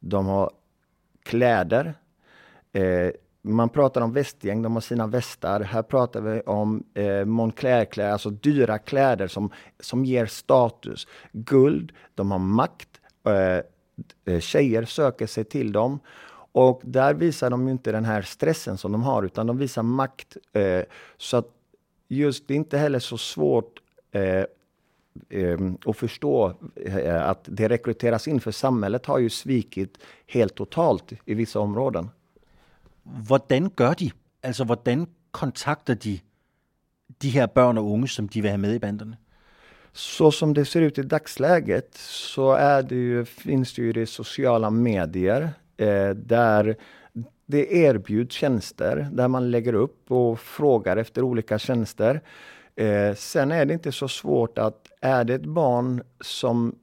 De 0.00 0.26
har 0.26 0.50
kläder. 1.22 1.94
Eh, 2.72 3.10
man 3.54 3.68
pratar 3.68 4.00
om 4.00 4.12
västgäng, 4.12 4.62
de 4.62 4.74
har 4.74 4.80
sina 4.80 5.06
västar. 5.06 5.60
Här 5.60 5.82
pratar 5.82 6.20
vi 6.20 6.40
om 6.40 6.84
eh, 6.94 7.24
Moncler-kläder, 7.24 8.12
alltså 8.12 8.30
dyra 8.30 8.78
kläder 8.78 9.28
som, 9.28 9.50
som 9.80 10.04
ger 10.04 10.26
status. 10.26 11.06
Guld, 11.32 11.92
de 12.14 12.30
har 12.30 12.38
makt. 12.38 12.88
Eh, 13.26 14.34
eh 14.34 14.40
tjejer 14.40 14.84
söker 14.84 15.26
sig 15.26 15.44
till 15.44 15.72
dem. 15.72 16.00
Och 16.52 16.80
där 16.84 17.14
visar 17.14 17.50
de 17.50 17.68
inte 17.68 17.92
den 17.92 18.04
här 18.04 18.22
stressen 18.22 18.78
som 18.78 18.92
de 18.92 19.02
har, 19.02 19.22
utan 19.22 19.46
de 19.46 19.58
visar 19.58 19.82
makt. 19.82 20.36
Eh, 20.52 20.82
så 21.16 21.36
att 21.36 21.48
just 22.08 22.48
det 22.48 22.54
är 22.54 22.56
inte 22.56 22.78
heller 22.78 22.98
så 22.98 23.18
svårt 23.18 23.80
eh, 24.10 24.44
och 25.84 25.90
att 25.90 25.96
förstå 25.96 26.52
eh, 26.76 27.28
att 27.28 27.40
det 27.44 27.68
rekryteras 27.68 28.28
in, 28.28 28.40
för 28.40 28.50
samhället 28.50 29.06
har 29.06 29.18
ju 29.18 29.30
svikit 29.30 29.98
helt 30.26 30.54
totalt 30.54 31.12
i 31.24 31.34
vissa 31.34 31.60
områden. 31.60 32.08
Hvordan 33.26 33.70
gør 33.76 33.92
de? 33.92 34.10
Altså, 34.42 34.64
hvordan 34.64 35.06
kontakter 35.32 35.94
de 35.94 36.20
de 37.22 37.30
her 37.30 37.46
børn 37.46 37.78
og 37.78 37.90
unge, 37.90 38.08
som 38.08 38.28
de 38.28 38.40
vil 38.42 38.50
have 38.50 38.58
med 38.58 38.74
i 38.74 38.78
banderne? 38.78 39.16
Så 39.92 40.30
som 40.30 40.54
det 40.54 40.66
ser 40.66 40.80
ut 40.80 40.98
i 40.98 41.02
dagsläget 41.02 41.94
så 41.98 42.52
är 42.52 42.82
det 42.82 42.94
ju, 42.94 43.24
finns 43.24 43.74
det 43.74 43.82
ju 43.82 43.92
det 43.92 44.06
sociala 44.06 44.70
medier 44.70 45.50
eh, 45.76 46.10
där 46.10 46.76
det 47.46 47.72
erbjuds 47.72 48.36
tjänster 48.36 49.08
där 49.12 49.28
man 49.28 49.50
lägger 49.50 49.74
upp 49.74 50.10
och 50.10 50.40
frågar 50.40 50.96
efter 50.96 51.22
olika 51.22 51.58
tjänster. 51.58 52.20
Eh, 52.76 53.14
sen 53.14 53.52
är 53.52 53.64
det 53.64 53.74
inte 53.74 53.92
så 53.92 54.08
svårt 54.08 54.58
att 54.58 54.92
är 55.00 55.24
det 55.24 55.34
ett 55.34 55.46
barn 55.46 56.02
som 56.20 56.74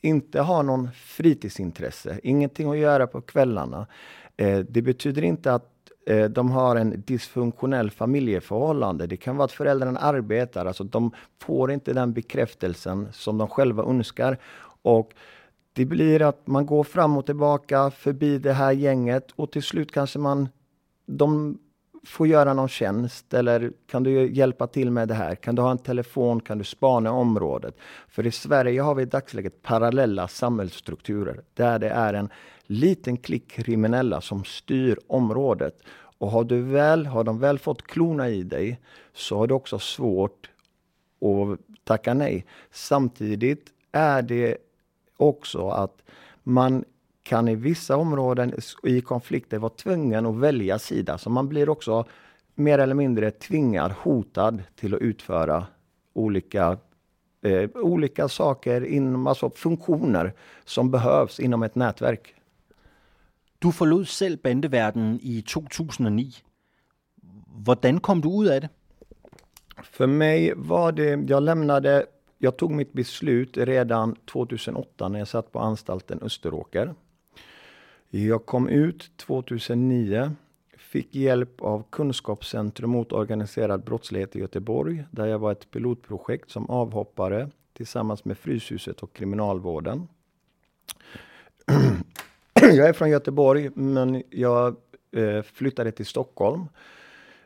inte 0.00 0.40
har 0.40 0.62
någon 0.62 0.88
fritidsintresse, 0.94 2.20
ingenting 2.22 2.70
att 2.70 2.78
göra 2.78 3.06
på 3.06 3.20
kvällarna. 3.20 3.86
Eh, 4.36 4.58
det 4.58 4.82
betyder 4.82 5.22
inte 5.22 5.54
att 5.54 5.68
eh, 6.06 6.24
de 6.24 6.50
har 6.50 6.76
en 6.76 7.02
dysfunktionell 7.06 7.90
familjeförhållande. 7.90 9.06
Det 9.06 9.16
kan 9.16 9.36
vara 9.36 9.44
att 9.44 9.52
föräldrarna 9.52 9.98
arbetar, 9.98 10.66
alltså 10.66 10.84
de 10.84 11.10
får 11.42 11.72
inte 11.72 11.92
den 11.92 12.12
bekräftelsen 12.12 13.08
som 13.12 13.38
de 13.38 13.48
själva 13.48 13.82
önskar. 13.82 14.38
Och 14.82 15.14
det 15.72 15.84
blir 15.84 16.22
att 16.22 16.46
man 16.46 16.66
går 16.66 16.84
fram 16.84 17.16
och 17.16 17.26
tillbaka 17.26 17.90
förbi 17.90 18.38
det 18.38 18.52
här 18.52 18.72
gänget 18.72 19.30
och 19.36 19.52
till 19.52 19.62
slut 19.62 19.92
kanske 19.92 20.18
man 20.18 20.48
de 21.06 21.58
får 22.04 22.26
göra 22.26 22.54
någon 22.54 22.68
tjänst 22.68 23.34
eller 23.34 23.72
kan 23.90 24.02
du 24.02 24.32
hjälpa 24.32 24.66
till 24.66 24.90
med 24.90 25.08
det 25.08 25.14
här? 25.14 25.34
Kan 25.34 25.54
du 25.54 25.62
ha 25.62 25.70
en 25.70 25.78
telefon? 25.78 26.40
Kan 26.40 26.58
du 26.58 26.64
spana 26.64 27.12
området? 27.12 27.76
För 28.08 28.26
i 28.26 28.30
Sverige 28.30 28.80
har 28.80 28.94
vi 28.94 29.02
i 29.02 29.06
dagsläget 29.06 29.62
parallella 29.62 30.28
samhällsstrukturer 30.28 31.40
där 31.54 31.78
det 31.78 31.88
är 31.88 32.14
en 32.14 32.28
liten 32.72 33.16
klick 33.16 33.50
kriminella 33.50 34.20
som 34.20 34.44
styr 34.44 34.98
området. 35.06 35.78
Och 36.18 36.30
har, 36.30 36.44
du 36.44 36.62
väl, 36.62 37.06
har 37.06 37.24
de 37.24 37.38
väl 37.38 37.58
fått 37.58 37.82
klona 37.82 38.28
i 38.28 38.42
dig 38.42 38.80
så 39.12 39.38
har 39.38 39.46
du 39.46 39.54
också 39.54 39.78
svårt 39.78 40.50
att 41.20 41.58
tacka 41.84 42.14
nej. 42.14 42.46
Samtidigt 42.70 43.66
är 43.92 44.22
det 44.22 44.56
också 45.16 45.68
att 45.68 46.02
man 46.42 46.84
kan 47.22 47.48
i 47.48 47.54
vissa 47.54 47.96
områden 47.96 48.54
i 48.82 49.00
konflikter 49.00 49.58
vara 49.58 49.72
tvungen 49.72 50.26
att 50.26 50.36
välja 50.36 50.78
sida. 50.78 51.18
Så 51.18 51.30
man 51.30 51.48
blir 51.48 51.68
också 51.68 52.04
mer 52.54 52.78
eller 52.78 52.94
mindre 52.94 53.30
tvingad, 53.30 53.92
hotad 53.92 54.62
till 54.76 54.94
att 54.94 55.00
utföra 55.00 55.66
olika, 56.12 56.78
eh, 57.42 57.70
olika 57.74 58.28
saker, 58.28 58.84
inom, 58.84 59.26
alltså 59.26 59.50
funktioner 59.50 60.32
som 60.64 60.90
behövs 60.90 61.40
inom 61.40 61.62
ett 61.62 61.74
nätverk. 61.74 62.34
Du 63.62 63.70
forlod 63.70 64.04
selv 64.04 64.38
bandeverdenen 64.42 65.18
i 65.22 65.40
2009. 65.40 66.32
Hvordan 67.64 68.00
kom 68.00 68.22
du 68.22 68.28
ud 68.28 68.46
af 68.46 68.60
det? 68.60 68.68
För 69.82 70.06
mig 70.06 70.52
var 70.56 70.92
det, 70.92 71.30
jag 71.30 71.42
lämnade, 71.42 72.06
jag 72.38 72.56
tog 72.56 72.72
mitt 72.72 72.92
beslut 72.92 73.56
redan 73.56 74.16
2008 74.32 75.08
när 75.08 75.18
jag 75.18 75.28
satt 75.28 75.52
på 75.52 75.58
anstalten 75.58 76.22
Österåker. 76.22 76.94
Jag 78.10 78.46
kom 78.46 78.68
ut 78.68 79.10
2009, 79.16 80.32
fick 80.76 81.14
hjälp 81.14 81.60
av 81.60 81.84
Kunskapscentrum 81.90 82.90
mot 82.90 83.12
organiserad 83.12 83.84
brottslighet 83.84 84.36
i 84.36 84.38
Göteborg, 84.38 85.04
där 85.10 85.26
jag 85.26 85.38
var 85.38 85.52
ett 85.52 85.70
pilotprojekt 85.70 86.50
som 86.50 86.70
avhoppare 86.70 87.50
tillsammans 87.72 88.24
med 88.24 88.38
Fryshuset 88.38 89.02
och 89.02 89.12
Kriminalvården. 89.12 90.08
jag 92.70 92.88
är 92.88 92.92
från 92.92 93.10
Göteborg, 93.10 93.70
men 93.74 94.22
jag 94.30 94.76
eh, 95.16 95.42
flyttade 95.42 95.92
till 95.92 96.06
Stockholm. 96.06 96.68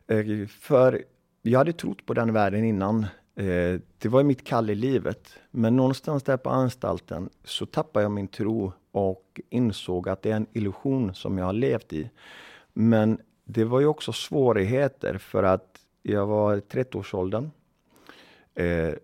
Eh, 0.06 0.46
för 0.46 1.04
jag 1.42 1.58
hade 1.58 1.72
trott 1.72 2.06
på 2.06 2.14
den 2.14 2.32
världen 2.32 2.64
innan. 2.64 3.06
Eh, 3.36 3.80
det 3.98 4.08
var 4.08 4.22
mitt 4.22 4.44
kall 4.44 4.70
i 4.70 4.74
livet. 4.74 5.28
Men 5.50 5.76
någonstans 5.76 6.22
där 6.22 6.36
på 6.36 6.50
anstalten 6.50 7.30
så 7.44 7.66
tappade 7.66 8.04
jag 8.04 8.12
min 8.12 8.28
tro 8.28 8.72
och 8.92 9.40
insåg 9.50 10.08
att 10.08 10.22
det 10.22 10.30
är 10.30 10.36
en 10.36 10.46
illusion 10.52 11.14
som 11.14 11.38
jag 11.38 11.44
har 11.44 11.52
levt 11.52 11.92
i. 11.92 12.10
Men 12.72 13.18
det 13.44 13.64
var 13.64 13.80
ju 13.80 13.86
också 13.86 14.12
svårigheter 14.12 15.18
för 15.18 15.42
att 15.42 15.78
jag 16.02 16.26
var 16.26 16.56
i 16.56 16.60
30-årsåldern. 16.60 17.50
Eh, 18.54 18.94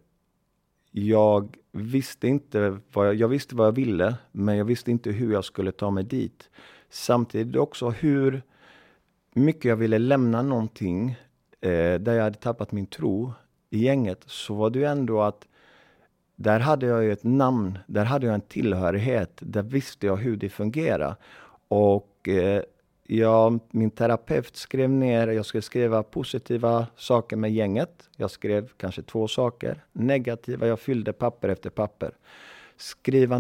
jag 0.93 1.57
visste 1.73 2.29
inte 2.29 2.79
vad 2.93 3.07
jag, 3.07 3.15
jag, 3.15 3.29
visste 3.29 3.55
vad 3.55 3.67
jag 3.67 3.73
ville, 3.73 4.15
men 4.33 4.57
jag 4.57 4.65
visste 4.65 4.91
inte 4.91 5.11
hur 5.11 5.33
jag 5.33 5.45
skulle 5.45 5.73
ta 5.73 5.91
mig 5.91 6.05
dit. 6.05 6.51
Samtidigt 6.91 7.57
också 7.57 7.91
hur 7.91 8.43
mycket 9.35 9.65
jag 9.65 9.77
ville 9.77 9.99
lämna 9.99 10.43
någonting 10.43 11.11
eh, 11.61 11.95
där 12.01 12.13
jag 12.13 12.23
hade 12.23 12.39
tappat 12.39 12.73
min 12.73 12.87
tro 12.87 13.33
i 13.71 13.79
gänget, 13.79 14.25
så 14.27 14.55
var 14.55 14.71
det 14.71 14.79
ju 14.79 14.85
ändå 14.85 15.23
att 15.23 15.49
där 16.37 16.61
hade 16.61 16.87
jag 16.87 17.05
ju 17.05 17.13
ett 17.13 17.25
namn, 17.25 17.79
där 17.87 18.05
hade 18.05 18.27
jag 18.27 18.35
en 18.35 18.41
tillhörighet, 18.41 19.39
där 19.41 19.63
visste 19.63 20.07
jag 20.07 20.17
hur 20.17 20.37
det 20.37 20.49
fungerar. 20.49 21.17
Och 21.69 22.29
eh, 22.29 22.63
jag, 23.07 23.59
min 23.71 23.91
terapeut 23.91 24.57
skrev 24.57 24.91
ner, 24.91 25.29
jag 25.29 25.47
skulle 25.47 25.63
skriva 25.63 26.03
positiva 26.03 26.87
saker 26.97 27.37
med 27.37 27.53
gänget. 27.53 28.09
Jag 28.17 28.31
skrev 28.31 28.69
kanske 28.77 29.03
två 29.03 29.29
saker. 29.29 29.85
Negativa, 29.93 30.67
jag 30.67 30.81
fyllde 30.81 31.13
papper 31.13 31.49
efter 31.49 31.71
papper. 31.71 32.11
Skriva 32.77 33.37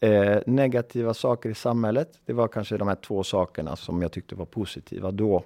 eh, 0.00 0.38
negativa 0.46 1.14
saker 1.14 1.50
i 1.50 1.54
samhället, 1.54 2.20
det 2.24 2.32
var 2.32 2.48
kanske 2.48 2.76
de 2.76 2.88
här 2.88 2.94
två 2.94 3.24
sakerna 3.24 3.76
som 3.76 4.02
jag 4.02 4.12
tyckte 4.12 4.34
var 4.34 4.46
positiva 4.46 5.10
då. 5.10 5.44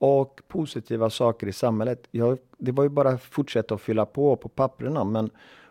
Och 0.00 0.40
positiva 0.48 1.10
saker 1.10 1.46
i 1.46 1.52
samhället, 1.52 2.08
jag, 2.10 2.38
det 2.58 2.72
var 2.72 2.82
ju 2.82 2.88
bara 2.88 3.08
att 3.08 3.22
fortsätta 3.22 3.74
att 3.74 3.80
fylla 3.80 4.06
på 4.06 4.36
på 4.36 4.48
papperna, 4.48 5.04
men 5.04 5.30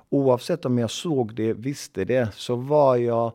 oavsett 0.09 0.65
om 0.65 0.77
jag 0.77 0.91
såg 0.91 1.35
det, 1.35 1.53
visste 1.53 2.05
det, 2.05 2.33
så 2.33 2.55
var 2.55 2.95
jag 2.95 3.31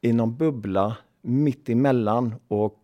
i 0.00 0.12
någon 0.12 0.36
bubbla 0.36 0.96
mitt 1.22 1.68
emellan 1.68 2.34
och 2.48 2.78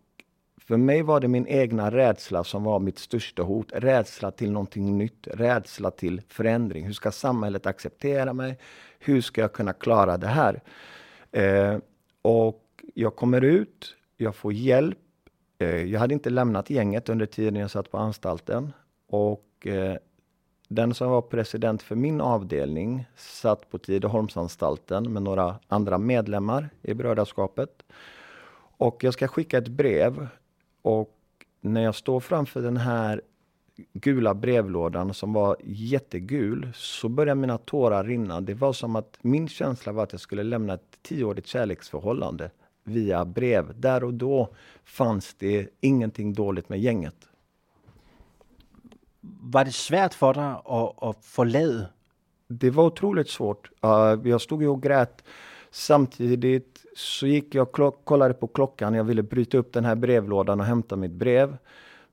för 0.73 0.77
mig 0.77 1.01
var 1.01 1.19
det 1.19 1.27
min 1.27 1.47
egna 1.47 1.91
rädsla 1.91 2.43
som 2.43 2.63
var 2.63 2.79
mitt 2.79 2.99
största 2.99 3.43
hot. 3.43 3.71
Rädsla 3.73 4.31
till 4.31 4.51
någonting 4.51 4.97
nytt, 4.97 5.27
rädsla 5.27 5.91
till 5.91 6.21
förändring. 6.27 6.85
Hur 6.85 6.93
ska 6.93 7.11
samhället 7.11 7.65
acceptera 7.65 8.33
mig? 8.33 8.57
Hur 8.99 9.21
ska 9.21 9.41
jag 9.41 9.53
kunna 9.53 9.73
klara 9.73 10.17
det 10.17 10.27
här? 10.27 10.61
Eh, 11.31 11.77
och 12.21 12.63
jag 12.93 13.15
kommer 13.15 13.41
ut, 13.41 13.95
jag 14.17 14.35
får 14.35 14.53
hjälp. 14.53 14.97
Eh, 15.59 15.83
jag 15.83 15.99
hade 15.99 16.13
inte 16.13 16.29
lämnat 16.29 16.69
gänget 16.69 17.09
under 17.09 17.25
tiden 17.25 17.55
jag 17.55 17.71
satt 17.71 17.91
på 17.91 17.97
anstalten. 17.97 18.73
Och 19.07 19.67
eh, 19.67 19.95
den 20.67 20.93
som 20.93 21.09
var 21.09 21.21
president 21.21 21.81
för 21.81 21.95
min 21.95 22.21
avdelning 22.21 23.05
satt 23.15 23.69
på 23.69 23.77
Tidaholmsanstalten 23.77 25.13
med 25.13 25.21
några 25.21 25.55
andra 25.67 25.97
medlemmar 25.97 26.69
i 26.81 26.93
brödraskapet. 26.93 27.83
Och 28.77 29.03
jag 29.03 29.13
ska 29.13 29.27
skicka 29.27 29.57
ett 29.57 29.67
brev 29.67 30.27
och 30.83 31.15
när 31.61 31.81
jag 31.81 31.95
står 31.95 32.19
framför 32.19 32.61
den 32.61 32.77
här 32.77 33.21
gula 33.93 34.33
brevlådan 34.33 35.13
som 35.13 35.33
var 35.33 35.57
jättegul 35.63 36.71
så 36.75 37.09
började 37.09 37.41
mina 37.41 37.57
tårar 37.57 38.03
rinna. 38.03 38.41
Det 38.41 38.53
var 38.53 38.73
som 38.73 38.95
att 38.95 39.17
min 39.21 39.47
känsla 39.47 39.91
var 39.91 40.03
att 40.03 40.11
jag 40.11 40.21
skulle 40.21 40.43
lämna 40.43 40.73
ett 40.73 40.97
tioårigt 41.01 41.47
kärleksförhållande 41.47 42.51
via 42.83 43.25
brev. 43.25 43.79
Där 43.79 44.03
och 44.03 44.13
då 44.13 44.53
fanns 44.83 45.33
det 45.33 45.69
ingenting 45.81 46.33
dåligt 46.33 46.69
med 46.69 46.79
gänget. 46.79 47.27
Var 49.21 49.65
det 49.65 49.71
svårt 49.71 50.13
för 50.13 50.33
dig 50.33 50.43
att, 50.43 51.03
att 51.03 51.25
förlade? 51.25 51.89
Det 52.47 52.69
var 52.69 52.85
otroligt 52.85 53.29
svårt. 53.29 53.71
Jag 54.23 54.41
stod 54.41 54.61
ju 54.61 54.67
och 54.67 54.83
grät. 54.83 55.23
Samtidigt 55.71 56.72
så 56.95 57.27
gick 57.27 57.55
jag 57.55 57.79
och 57.79 58.05
kollade 58.05 58.33
på 58.33 58.47
klockan. 58.47 58.93
Jag 58.93 59.03
ville 59.03 59.23
bryta 59.23 59.57
upp 59.57 59.73
den 59.73 59.85
här 59.85 59.95
brevlådan 59.95 60.59
och 60.59 60.65
hämta 60.65 60.95
mitt 60.95 61.11
brev. 61.11 61.57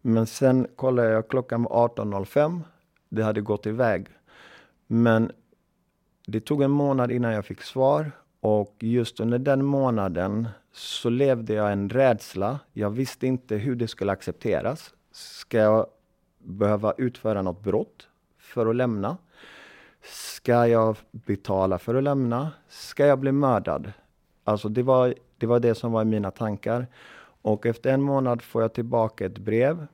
Men 0.03 0.27
sen 0.27 0.67
kollade 0.77 1.11
jag, 1.11 1.29
klockan 1.29 1.63
var 1.63 1.89
18.05. 1.89 2.61
Det 3.09 3.23
hade 3.23 3.41
gått 3.41 3.67
iväg. 3.67 4.07
Men 4.87 5.33
det 6.27 6.41
tog 6.41 6.63
en 6.63 6.71
månad 6.71 7.11
innan 7.11 7.33
jag 7.33 7.45
fick 7.45 7.63
svar 7.63 8.13
och 8.41 8.77
just 8.81 9.21
under 9.21 9.39
den 9.39 9.65
månaden 9.65 10.49
så 10.73 11.11
levde 11.11 11.55
jag 11.55 11.73
en 11.73 11.89
rädsla. 11.89 12.59
Jag 12.73 12.91
visste 12.91 13.27
inte 13.27 13.57
hur 13.57 13.77
det 13.77 13.89
skulle 13.89 14.13
accepteras. 14.13 14.95
Ska 15.13 15.59
jag 15.59 15.87
behöva 16.39 16.95
utföra 16.99 17.43
något 17.43 17.63
brott 17.63 18.09
för 18.39 18.67
att 18.67 18.77
lämna? 18.77 19.17
Ska 20.03 20.67
jag 20.67 20.97
betala 21.11 21.79
för 21.79 21.95
att 21.95 22.03
lämna? 22.03 22.51
Ska 22.69 23.07
jag 23.07 23.19
bli 23.19 23.33
mördad? 23.33 23.93
Alltså 24.50 24.69
det 24.69 24.83
var, 24.83 25.14
det 25.38 25.47
var 25.47 25.61
det 25.61 25.75
som 25.75 25.92
var 25.92 26.02
i 26.02 26.04
mina 26.04 26.30
tankar. 26.30 26.87
Och 27.42 27.66
efter 27.66 27.92
en 27.92 28.02
månad 28.02 28.42
får 28.42 28.62
jag 28.62 28.73
tillbaka 28.73 29.26
ett 29.26 29.38
brev. 29.38 29.87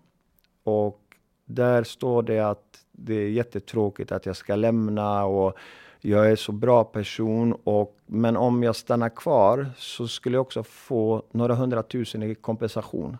Och 0.64 1.00
där 1.44 1.84
står 1.84 2.22
det 2.22 2.40
att 2.40 2.84
det 2.92 3.14
är 3.14 3.28
jättetråkigt 3.28 4.12
att 4.12 4.26
jag 4.26 4.36
ska 4.36 4.56
lämna 4.56 5.24
och 5.24 5.56
jag 6.00 6.30
är 6.30 6.36
så 6.36 6.52
bra 6.52 6.84
person. 6.84 7.52
Och, 7.52 7.96
men 8.06 8.36
om 8.36 8.62
jag 8.62 8.76
stannar 8.76 9.08
kvar 9.08 9.66
så 9.76 10.08
skulle 10.08 10.36
jag 10.36 10.42
också 10.42 10.62
få 10.62 11.22
några 11.30 11.54
hundratusen 11.54 12.22
i 12.22 12.34
kompensation. 12.34 13.16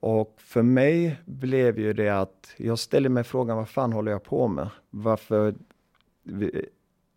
Och 0.00 0.34
för 0.36 0.62
mig 0.62 1.20
blev 1.24 1.78
ju 1.78 1.92
det 1.92 2.08
att 2.08 2.54
jag 2.56 2.78
ställer 2.78 3.08
mig 3.08 3.24
frågan, 3.24 3.56
vad 3.56 3.68
fan 3.68 3.92
håller 3.92 4.12
jag 4.12 4.22
på 4.22 4.48
med? 4.48 4.68
Varför 4.90 5.54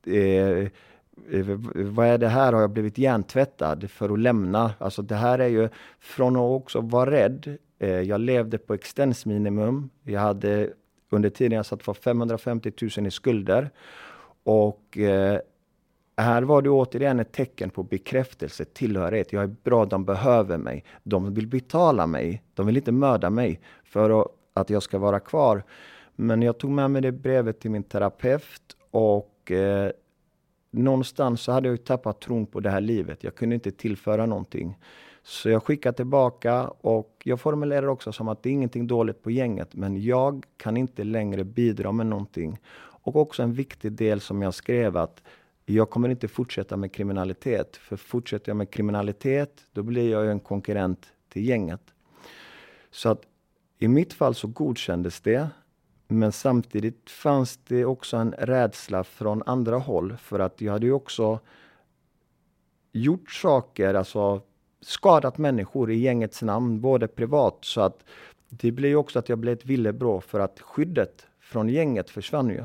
eh, 0.05 0.67
Eh, 1.31 1.45
vad 1.73 2.07
är 2.07 2.17
det 2.17 2.27
här? 2.27 2.53
Har 2.53 2.61
jag 2.61 2.69
blivit 2.69 2.97
hjärntvättad 2.97 3.91
för 3.91 4.09
att 4.09 4.19
lämna? 4.19 4.71
Alltså 4.77 5.01
det 5.01 5.15
här 5.15 5.39
är 5.39 5.47
ju 5.47 5.69
från 5.99 6.35
att 6.35 6.61
också 6.61 6.81
vara 6.81 7.11
rädd. 7.11 7.57
Eh, 7.79 7.89
jag 7.89 8.21
levde 8.21 8.57
på 8.57 8.73
extensminimum. 8.73 9.89
Jag 10.03 10.21
hade 10.21 10.69
under 11.09 11.29
tiden 11.29 11.55
jag 11.55 11.65
satt 11.65 11.83
för 11.83 11.93
550 11.93 12.71
000 12.97 13.07
i 13.07 13.11
skulder. 13.11 13.69
Och 14.43 14.97
eh, 14.97 15.39
här 16.17 16.41
var 16.41 16.61
det 16.61 16.69
återigen 16.69 17.19
ett 17.19 17.31
tecken 17.31 17.69
på 17.69 17.83
bekräftelse, 17.83 18.65
tillhörighet. 18.65 19.33
Jag 19.33 19.43
är 19.43 19.55
bra, 19.63 19.85
de 19.85 20.05
behöver 20.05 20.57
mig. 20.57 20.83
De 21.03 21.33
vill 21.33 21.47
betala 21.47 22.07
mig. 22.07 22.43
De 22.53 22.65
vill 22.65 22.77
inte 22.77 22.91
mörda 22.91 23.29
mig 23.29 23.61
för 23.83 24.27
att 24.53 24.69
jag 24.69 24.83
ska 24.83 24.97
vara 24.97 25.19
kvar. 25.19 25.63
Men 26.15 26.41
jag 26.41 26.57
tog 26.57 26.71
med 26.71 26.91
mig 26.91 27.01
det 27.01 27.11
brevet 27.11 27.59
till 27.59 27.71
min 27.71 27.83
terapeut 27.83 28.75
och 28.91 29.51
någonstans 30.71 31.41
så 31.41 31.51
hade 31.51 31.69
jag 31.69 31.83
tappat 31.83 32.21
tron 32.21 32.45
på 32.45 32.59
det 32.59 32.69
här 32.69 32.81
livet. 32.81 33.23
Jag 33.23 33.35
kunde 33.35 33.55
inte 33.55 33.71
tillföra 33.71 34.25
någonting. 34.25 34.77
Så 35.23 35.49
jag 35.49 35.63
skickade 35.63 35.95
tillbaka 35.95 36.67
och 36.67 37.21
jag 37.23 37.41
formulerade 37.41 37.87
också 37.87 38.11
som 38.11 38.27
att 38.27 38.43
det 38.43 38.49
är 38.49 38.53
ingenting 38.53 38.87
dåligt 38.87 39.23
på 39.23 39.31
gänget, 39.31 39.75
men 39.75 40.03
jag 40.03 40.45
kan 40.57 40.77
inte 40.77 41.03
längre 41.03 41.43
bidra 41.43 41.91
med 41.91 42.05
någonting. 42.05 42.59
Och 42.79 43.15
också 43.15 43.43
en 43.43 43.53
viktig 43.53 43.91
del 43.91 44.21
som 44.21 44.41
jag 44.41 44.53
skrev 44.53 44.97
att 44.97 45.23
jag 45.65 45.89
kommer 45.89 46.09
inte 46.09 46.27
fortsätta 46.27 46.77
med 46.77 46.91
kriminalitet. 46.91 47.77
För 47.77 47.95
fortsätter 47.95 48.49
jag 48.49 48.57
med 48.57 48.69
kriminalitet, 48.71 49.65
då 49.71 49.83
blir 49.83 50.11
jag 50.11 50.31
en 50.31 50.39
konkurrent 50.39 51.07
till 51.29 51.45
gänget. 51.45 51.81
Så 52.91 53.09
att 53.09 53.21
i 53.79 53.87
mitt 53.87 54.13
fall 54.13 54.35
så 54.35 54.47
godkändes 54.47 55.21
det. 55.21 55.49
Men 56.11 56.31
samtidigt 56.31 57.09
fanns 57.09 57.57
det 57.57 57.85
också 57.85 58.17
en 58.17 58.31
rädsla 58.31 59.03
från 59.03 59.43
andra 59.45 59.77
håll 59.77 60.17
för 60.17 60.39
att 60.39 60.61
jag 60.61 60.73
hade 60.73 60.85
ju 60.85 60.91
också 60.93 61.39
gjort 62.91 63.31
saker, 63.31 63.93
alltså 63.93 64.41
skadat 64.81 65.37
människor 65.37 65.91
i 65.91 65.99
gängets 65.99 66.41
namn, 66.41 66.81
både 66.81 67.07
privat 67.07 67.57
så 67.61 67.81
att 67.81 68.03
det 68.49 68.71
blev 68.71 68.97
också 68.97 69.19
att 69.19 69.29
jag 69.29 69.37
blev 69.37 69.53
ett 69.53 69.65
villebråd 69.65 70.23
för 70.23 70.39
att 70.39 70.59
skyddet 70.59 71.27
från 71.39 71.69
gänget 71.69 72.09
försvann 72.09 72.49
ju. 72.49 72.63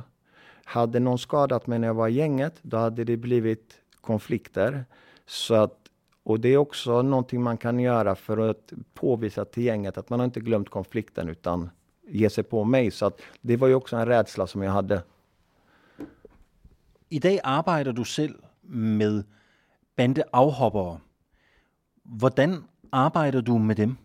Hade 0.64 1.00
någon 1.00 1.18
skadat 1.18 1.66
mig 1.66 1.78
när 1.78 1.88
jag 1.88 1.94
var 1.94 2.08
i 2.08 2.12
gänget, 2.12 2.54
då 2.62 2.76
hade 2.76 3.04
det 3.04 3.16
blivit 3.16 3.80
konflikter. 4.00 4.84
Så 5.26 5.54
att, 5.54 5.78
och 6.22 6.40
det 6.40 6.48
är 6.48 6.56
också 6.56 7.02
någonting 7.02 7.42
man 7.42 7.56
kan 7.56 7.80
göra 7.80 8.14
för 8.14 8.38
att 8.50 8.72
påvisa 8.94 9.44
till 9.44 9.62
gänget 9.62 9.98
att 9.98 10.10
man 10.10 10.20
har 10.20 10.24
inte 10.24 10.40
glömt 10.40 10.68
konflikten 10.70 11.28
utan 11.28 11.70
ge 12.06 12.30
sig 12.30 12.44
på 12.44 12.64
mig. 12.64 12.90
Så 12.90 13.06
att 13.06 13.20
det 13.40 13.56
var 13.56 13.68
ju 13.68 13.74
också 13.74 13.96
en 13.96 14.06
rädsla 14.06 14.46
som 14.46 14.62
jag 14.62 14.72
hade. 14.72 15.02
Idag 17.08 17.40
arbetar 17.42 17.92
du 17.92 18.04
själv 18.04 18.34
med 18.60 19.24
bandeavhoppere. 19.96 21.00
Hur 22.20 22.62
arbetar 22.90 23.42
du 23.42 23.58
med 23.58 23.76
dem? 23.76 23.96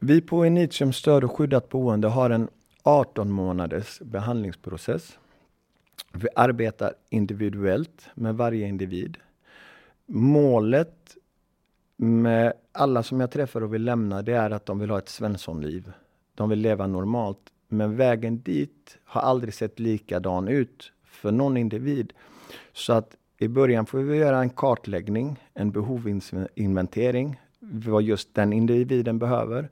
Vi 0.00 0.20
på 0.20 0.46
Initium 0.46 0.92
stöd 0.92 1.24
och 1.24 1.36
skyddat 1.36 1.68
boende 1.68 2.08
har 2.08 2.30
en 2.30 2.48
18 2.82 3.30
månaders 3.30 4.00
behandlingsprocess. 4.00 5.18
Vi 6.12 6.28
arbetar 6.36 6.94
individuellt 7.10 8.08
med 8.14 8.34
varje 8.34 8.66
individ. 8.68 9.16
Målet 10.06 11.16
med 12.00 12.52
alla 12.72 13.02
som 13.02 13.20
jag 13.20 13.30
träffar 13.30 13.62
och 13.62 13.74
vill 13.74 13.84
lämna, 13.84 14.22
det 14.22 14.32
är 14.32 14.50
att 14.50 14.66
de 14.66 14.78
vill 14.78 14.90
ha 14.90 14.98
ett 14.98 15.08
Svenssonliv. 15.08 15.92
De 16.34 16.48
vill 16.48 16.58
leva 16.58 16.86
normalt. 16.86 17.38
Men 17.68 17.96
vägen 17.96 18.42
dit 18.42 18.98
har 19.04 19.20
aldrig 19.20 19.54
sett 19.54 19.78
likadan 19.78 20.48
ut 20.48 20.92
för 21.04 21.32
någon 21.32 21.56
individ. 21.56 22.12
Så 22.72 22.92
att 22.92 23.16
i 23.38 23.48
början 23.48 23.86
får 23.86 23.98
vi 23.98 24.16
göra 24.16 24.38
en 24.38 24.50
kartläggning, 24.50 25.36
en 25.54 25.70
behovsinventering, 25.70 27.40
vad 27.58 28.02
just 28.02 28.34
den 28.34 28.52
individen 28.52 29.18
behöver. 29.18 29.68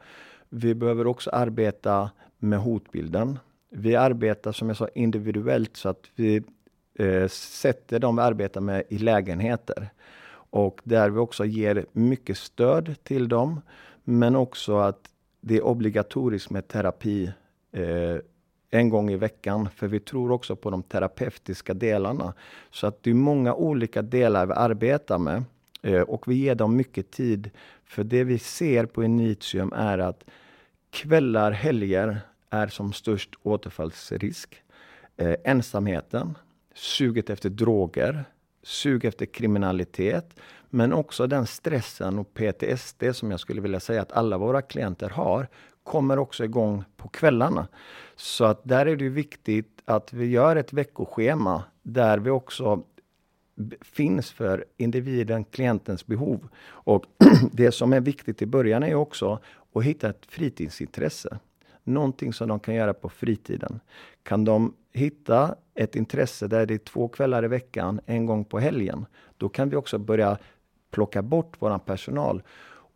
Vi 0.48 0.74
behöver 0.74 1.06
också 1.06 1.30
arbeta 1.30 2.10
med 2.38 2.58
hotbilden. 2.58 3.38
Vi 3.70 3.96
arbetar 3.96 4.52
som 4.52 4.68
jag 4.68 4.76
sa 4.76 4.88
individuellt 4.94 5.76
så 5.76 5.88
att 5.88 6.10
vi 6.14 6.42
eh, 6.98 7.28
sätter 7.28 7.98
de 7.98 8.16
vi 8.16 8.22
arbetar 8.22 8.60
med 8.60 8.82
i 8.88 8.98
lägenheter. 8.98 9.88
Och 10.56 10.80
där 10.84 11.10
vi 11.10 11.18
också 11.18 11.44
ger 11.44 11.86
mycket 11.92 12.38
stöd 12.38 12.94
till 13.02 13.28
dem. 13.28 13.60
Men 14.04 14.36
också 14.36 14.78
att 14.78 15.10
det 15.40 15.56
är 15.56 15.64
obligatoriskt 15.64 16.50
med 16.50 16.68
terapi 16.68 17.32
eh, 17.72 18.16
en 18.70 18.88
gång 18.88 19.10
i 19.10 19.16
veckan. 19.16 19.68
För 19.74 19.88
vi 19.88 20.00
tror 20.00 20.30
också 20.30 20.56
på 20.56 20.70
de 20.70 20.82
terapeutiska 20.82 21.74
delarna. 21.74 22.34
Så 22.70 22.86
att 22.86 23.02
det 23.02 23.10
är 23.10 23.14
många 23.14 23.54
olika 23.54 24.02
delar 24.02 24.46
vi 24.46 24.52
arbetar 24.52 25.18
med. 25.18 25.44
Eh, 25.82 26.00
och 26.00 26.28
vi 26.28 26.34
ger 26.34 26.54
dem 26.54 26.76
mycket 26.76 27.10
tid. 27.10 27.50
För 27.84 28.04
det 28.04 28.24
vi 28.24 28.38
ser 28.38 28.86
på 28.86 29.04
Initium 29.04 29.72
är 29.72 29.98
att 29.98 30.24
kvällar, 30.90 31.50
helger 31.50 32.20
är 32.50 32.66
som 32.66 32.92
störst 32.92 33.30
återfallsrisk. 33.42 34.62
Eh, 35.16 35.34
ensamheten, 35.44 36.38
suget 36.74 37.30
efter 37.30 37.50
droger, 37.50 38.24
sug 38.66 39.04
efter 39.04 39.26
kriminalitet, 39.26 40.40
men 40.70 40.92
också 40.92 41.26
den 41.26 41.46
stressen 41.46 42.18
och 42.18 42.34
PTSD 42.34 43.02
som 43.12 43.30
jag 43.30 43.40
skulle 43.40 43.60
vilja 43.60 43.80
säga 43.80 44.02
att 44.02 44.12
alla 44.12 44.38
våra 44.38 44.62
klienter 44.62 45.08
har, 45.08 45.48
kommer 45.82 46.18
också 46.18 46.44
igång 46.44 46.84
på 46.96 47.08
kvällarna. 47.08 47.68
Så 48.16 48.44
att 48.44 48.60
där 48.64 48.86
är 48.86 48.96
det 48.96 49.08
viktigt 49.08 49.82
att 49.84 50.12
vi 50.12 50.26
gör 50.26 50.56
ett 50.56 50.72
veckoschema 50.72 51.64
där 51.82 52.18
vi 52.18 52.30
också 52.30 52.82
finns 53.80 54.32
för 54.32 54.64
individen, 54.76 55.44
klientens 55.44 56.06
behov. 56.06 56.48
Och 56.66 57.04
det 57.52 57.72
som 57.72 57.92
är 57.92 58.00
viktigt 58.00 58.42
i 58.42 58.46
början 58.46 58.82
är 58.82 58.94
också 58.94 59.40
att 59.74 59.84
hitta 59.84 60.10
ett 60.10 60.26
fritidsintresse. 60.26 61.38
Någonting 61.86 62.32
som 62.32 62.48
de 62.48 62.60
kan 62.60 62.74
göra 62.74 62.94
på 62.94 63.08
fritiden. 63.08 63.80
Kan 64.22 64.44
de 64.44 64.74
hitta 64.92 65.54
ett 65.74 65.96
intresse 65.96 66.48
där 66.48 66.66
det 66.66 66.74
är 66.74 66.78
två 66.78 67.08
kvällar 67.08 67.44
i 67.44 67.48
veckan, 67.48 68.00
en 68.06 68.26
gång 68.26 68.44
på 68.44 68.58
helgen, 68.58 69.06
då 69.36 69.48
kan 69.48 69.68
vi 69.68 69.76
också 69.76 69.98
börja 69.98 70.38
plocka 70.90 71.22
bort 71.22 71.56
vår 71.58 71.78
personal. 71.78 72.42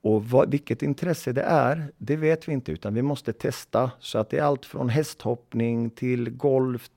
Och 0.03 0.25
vad, 0.25 0.51
vilket 0.51 0.83
intresse 0.83 1.33
det 1.33 1.43
är, 1.43 1.93
det 1.99 2.17
vet 2.17 2.49
vi 2.49 2.53
inte, 2.53 2.73
utan 2.73 2.95
vi 2.95 3.03
måste 3.03 3.33
testa. 3.33 3.91
Så 3.99 4.19
att 4.19 4.31
det 4.31 4.39
är 4.39 4.43
allt 4.43 4.67
från 4.67 4.89
hästhoppning 4.89 5.91
till 5.91 6.31
golf, 6.31 6.91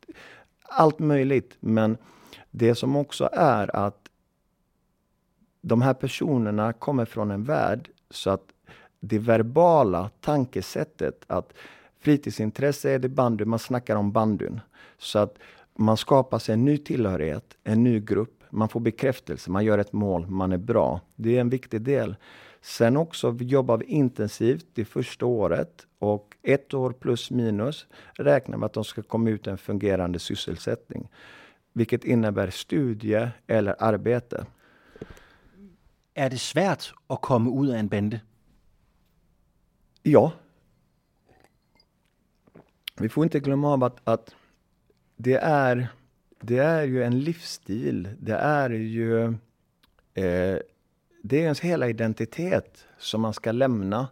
allt 0.64 1.00
möjligt. 1.00 1.58
Men 1.60 1.98
det 2.52 2.76
som 2.76 2.96
också 2.96 3.30
är 3.34 3.76
att 3.76 4.10
de 5.62 5.82
här 5.82 5.94
personerna 5.94 6.74
kommer 6.74 7.06
från 7.06 7.32
en 7.32 7.44
värld 7.44 7.90
så 8.10 8.30
att 8.30 8.44
det 9.00 9.20
verbala 9.20 10.10
tankesättet 10.22 11.24
att 11.28 11.54
fritidsintresse 12.04 12.92
är 12.92 13.00
det 13.00 13.10
bandy, 13.10 13.46
man 13.46 13.60
snackar 13.60 13.96
om 13.96 14.12
bandyn. 14.12 14.60
Så 14.98 15.20
att 15.20 15.38
man 15.76 15.98
skapar 15.98 16.40
sig 16.40 16.54
en 16.54 16.66
ny 16.66 16.78
tillhörighet, 16.78 17.58
en 17.64 17.84
ny 17.84 18.00
grupp. 18.00 18.44
Man 18.50 18.70
får 18.70 18.80
bekräftelse, 18.80 19.52
man 19.52 19.66
gör 19.66 19.78
ett 19.78 19.94
mål, 19.94 20.28
man 20.28 20.52
är 20.52 20.58
bra. 20.58 21.02
Det 21.16 21.38
är 21.38 21.42
en 21.42 21.50
viktig 21.50 21.82
del. 21.82 22.16
Sen 22.62 22.98
också 22.98 23.38
jobbar 23.40 23.78
vi 23.78 23.86
intensivt 23.86 24.66
det 24.74 24.86
första 24.86 25.26
året 25.26 25.88
och 26.00 26.36
ett 26.42 26.74
år 26.74 26.92
plus 26.92 27.32
minus 27.32 27.88
räknar 28.14 28.58
med 28.58 28.66
att 28.66 28.74
de 28.74 28.84
ska 28.84 29.02
komma 29.04 29.30
ut 29.30 29.48
en 29.48 29.58
fungerande 29.58 30.20
sysselsättning. 30.20 31.10
Vilket 31.74 32.04
innebär 32.04 32.50
studie 32.50 33.28
eller 33.48 33.76
arbete. 33.80 34.46
Är 36.14 36.30
det 36.30 36.38
svårt 36.38 36.94
att 37.08 37.22
komma 37.22 37.64
ut 37.64 37.70
av 37.70 37.76
en 37.76 37.88
bande? 37.88 38.20
Ja. 40.04 40.32
Vi 43.00 43.10
får 43.10 43.24
inte 43.24 43.40
glömma 43.40 43.74
av 43.74 43.84
att, 43.84 43.98
att 44.04 44.36
det, 45.16 45.36
är, 45.36 45.88
det 46.42 46.58
är 46.58 46.84
ju 46.84 47.04
en 47.04 47.20
livsstil. 47.20 48.10
Det 48.20 48.36
är 48.36 48.70
ju 48.70 49.26
eh, 50.14 50.58
det 51.26 51.38
är 51.38 51.44
ens 51.44 51.60
hela 51.60 51.90
identitet 51.90 52.86
som 52.98 53.22
man 53.22 53.34
ska 53.34 53.52
lämna 53.52 54.08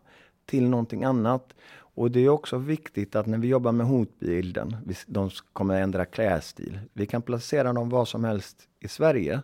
till 0.45 0.69
någonting 0.69 1.03
annat. 1.03 1.53
Och 1.93 2.11
det 2.11 2.19
är 2.19 2.29
också 2.29 2.57
viktigt 2.57 3.15
att 3.15 3.25
när 3.25 3.37
vi 3.37 3.47
jobbar 3.47 3.71
med 3.71 3.87
hotbilden, 3.87 4.75
de 5.07 5.29
kommer 5.53 5.81
ändra 5.81 6.05
klädstil. 6.05 6.79
Vi 6.93 7.05
kan 7.05 7.21
placera 7.21 7.73
dem 7.73 7.89
var 7.89 8.05
som 8.05 8.23
helst 8.23 8.57
i 8.79 8.87
Sverige. 8.87 9.41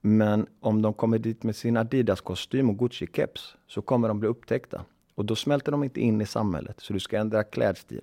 Men 0.00 0.46
om 0.60 0.82
de 0.82 0.94
kommer 0.94 1.18
dit 1.18 1.42
med 1.42 1.56
sin 1.56 1.76
Adidas-kostym 1.76 2.70
och 2.70 2.76
Gucci-keps 2.76 3.54
så 3.66 3.82
kommer 3.82 4.08
de 4.08 4.20
bli 4.20 4.28
upptäckta. 4.28 4.84
Och 5.14 5.24
då 5.24 5.36
smälter 5.36 5.72
de 5.72 5.84
inte 5.84 6.00
in 6.00 6.20
i 6.20 6.26
samhället. 6.26 6.80
Så 6.80 6.92
du 6.92 7.00
ska 7.00 7.18
ändra 7.18 7.44
klädstil. 7.44 8.02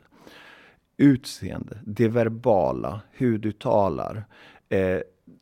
Utseende, 0.97 1.79
det 1.85 2.07
verbala, 2.07 3.01
hur 3.11 3.37
du 3.37 3.51
talar. 3.51 4.25
Eh, 4.69 4.99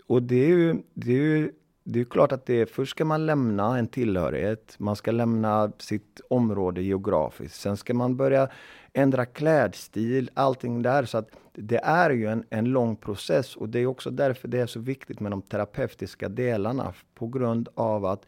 och 0.07 0.23
det 0.23 0.45
är 0.45 0.49
ju, 0.49 0.75
det 0.93 1.11
är 1.11 1.17
ju 1.17 1.51
det 1.83 1.99
är 1.99 2.03
klart 2.03 2.31
att 2.31 2.45
det 2.45 2.65
först 2.65 2.91
ska 2.91 3.05
man 3.05 3.25
lämna 3.25 3.77
en 3.77 3.87
tillhörighet. 3.87 4.75
Man 4.77 4.95
ska 4.95 5.11
lämna 5.11 5.71
sitt 5.77 6.21
område 6.29 6.81
geografiskt. 6.81 7.55
Sen 7.55 7.77
ska 7.77 7.93
man 7.93 8.17
börja 8.17 8.49
ändra 8.93 9.25
klädstil, 9.25 10.29
allting 10.33 10.81
där. 10.81 11.05
Så 11.05 11.17
att 11.17 11.29
det 11.53 11.77
är 11.77 12.09
ju 12.09 12.27
en, 12.27 12.43
en 12.49 12.65
lång 12.65 12.95
process 12.95 13.55
och 13.55 13.69
det 13.69 13.79
är 13.79 13.85
också 13.85 14.09
därför 14.09 14.47
det 14.47 14.59
är 14.59 14.67
så 14.67 14.79
viktigt 14.79 15.19
med 15.19 15.31
de 15.31 15.41
terapeutiska 15.41 16.29
delarna. 16.29 16.93
På 17.15 17.27
grund 17.27 17.69
av 17.75 18.05
att 18.05 18.25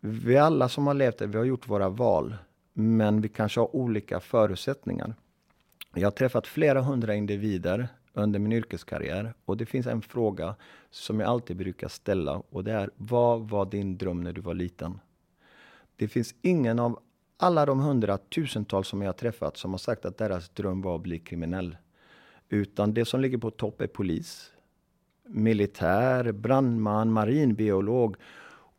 vi 0.00 0.36
alla 0.36 0.68
som 0.68 0.86
har 0.86 0.94
levt 0.94 1.18
det, 1.18 1.26
vi 1.26 1.38
har 1.38 1.44
gjort 1.44 1.68
våra 1.68 1.88
val. 1.88 2.34
Men 2.72 3.20
vi 3.20 3.28
kanske 3.28 3.60
har 3.60 3.76
olika 3.76 4.20
förutsättningar. 4.20 5.14
Jag 5.94 6.06
har 6.06 6.10
träffat 6.10 6.46
flera 6.46 6.82
hundra 6.82 7.14
individer 7.14 7.88
under 8.12 8.38
min 8.38 8.52
yrkeskarriär. 8.52 9.34
Och 9.44 9.56
det 9.56 9.66
finns 9.66 9.86
en 9.86 10.02
fråga 10.02 10.54
som 10.90 11.20
jag 11.20 11.28
alltid 11.28 11.56
brukar 11.56 11.88
ställa 11.88 12.42
och 12.50 12.64
det 12.64 12.72
är 12.72 12.90
vad 12.96 13.48
var 13.48 13.66
din 13.66 13.98
dröm 13.98 14.20
när 14.20 14.32
du 14.32 14.40
var 14.40 14.54
liten? 14.54 14.98
Det 15.96 16.08
finns 16.08 16.34
ingen 16.42 16.78
av 16.78 16.98
alla 17.36 17.66
de 17.66 17.80
hundratusentals 17.80 18.88
som 18.88 19.02
jag 19.02 19.08
har 19.08 19.12
träffat 19.12 19.56
som 19.56 19.70
har 19.70 19.78
sagt 19.78 20.04
att 20.04 20.18
deras 20.18 20.48
dröm 20.48 20.82
var 20.82 20.96
att 20.96 21.02
bli 21.02 21.18
kriminell. 21.18 21.76
Utan 22.48 22.94
det 22.94 23.04
som 23.04 23.20
ligger 23.20 23.38
på 23.38 23.50
topp 23.50 23.80
är 23.80 23.86
polis, 23.86 24.50
militär, 25.24 26.32
brandman, 26.32 27.12
marinbiolog. 27.12 28.16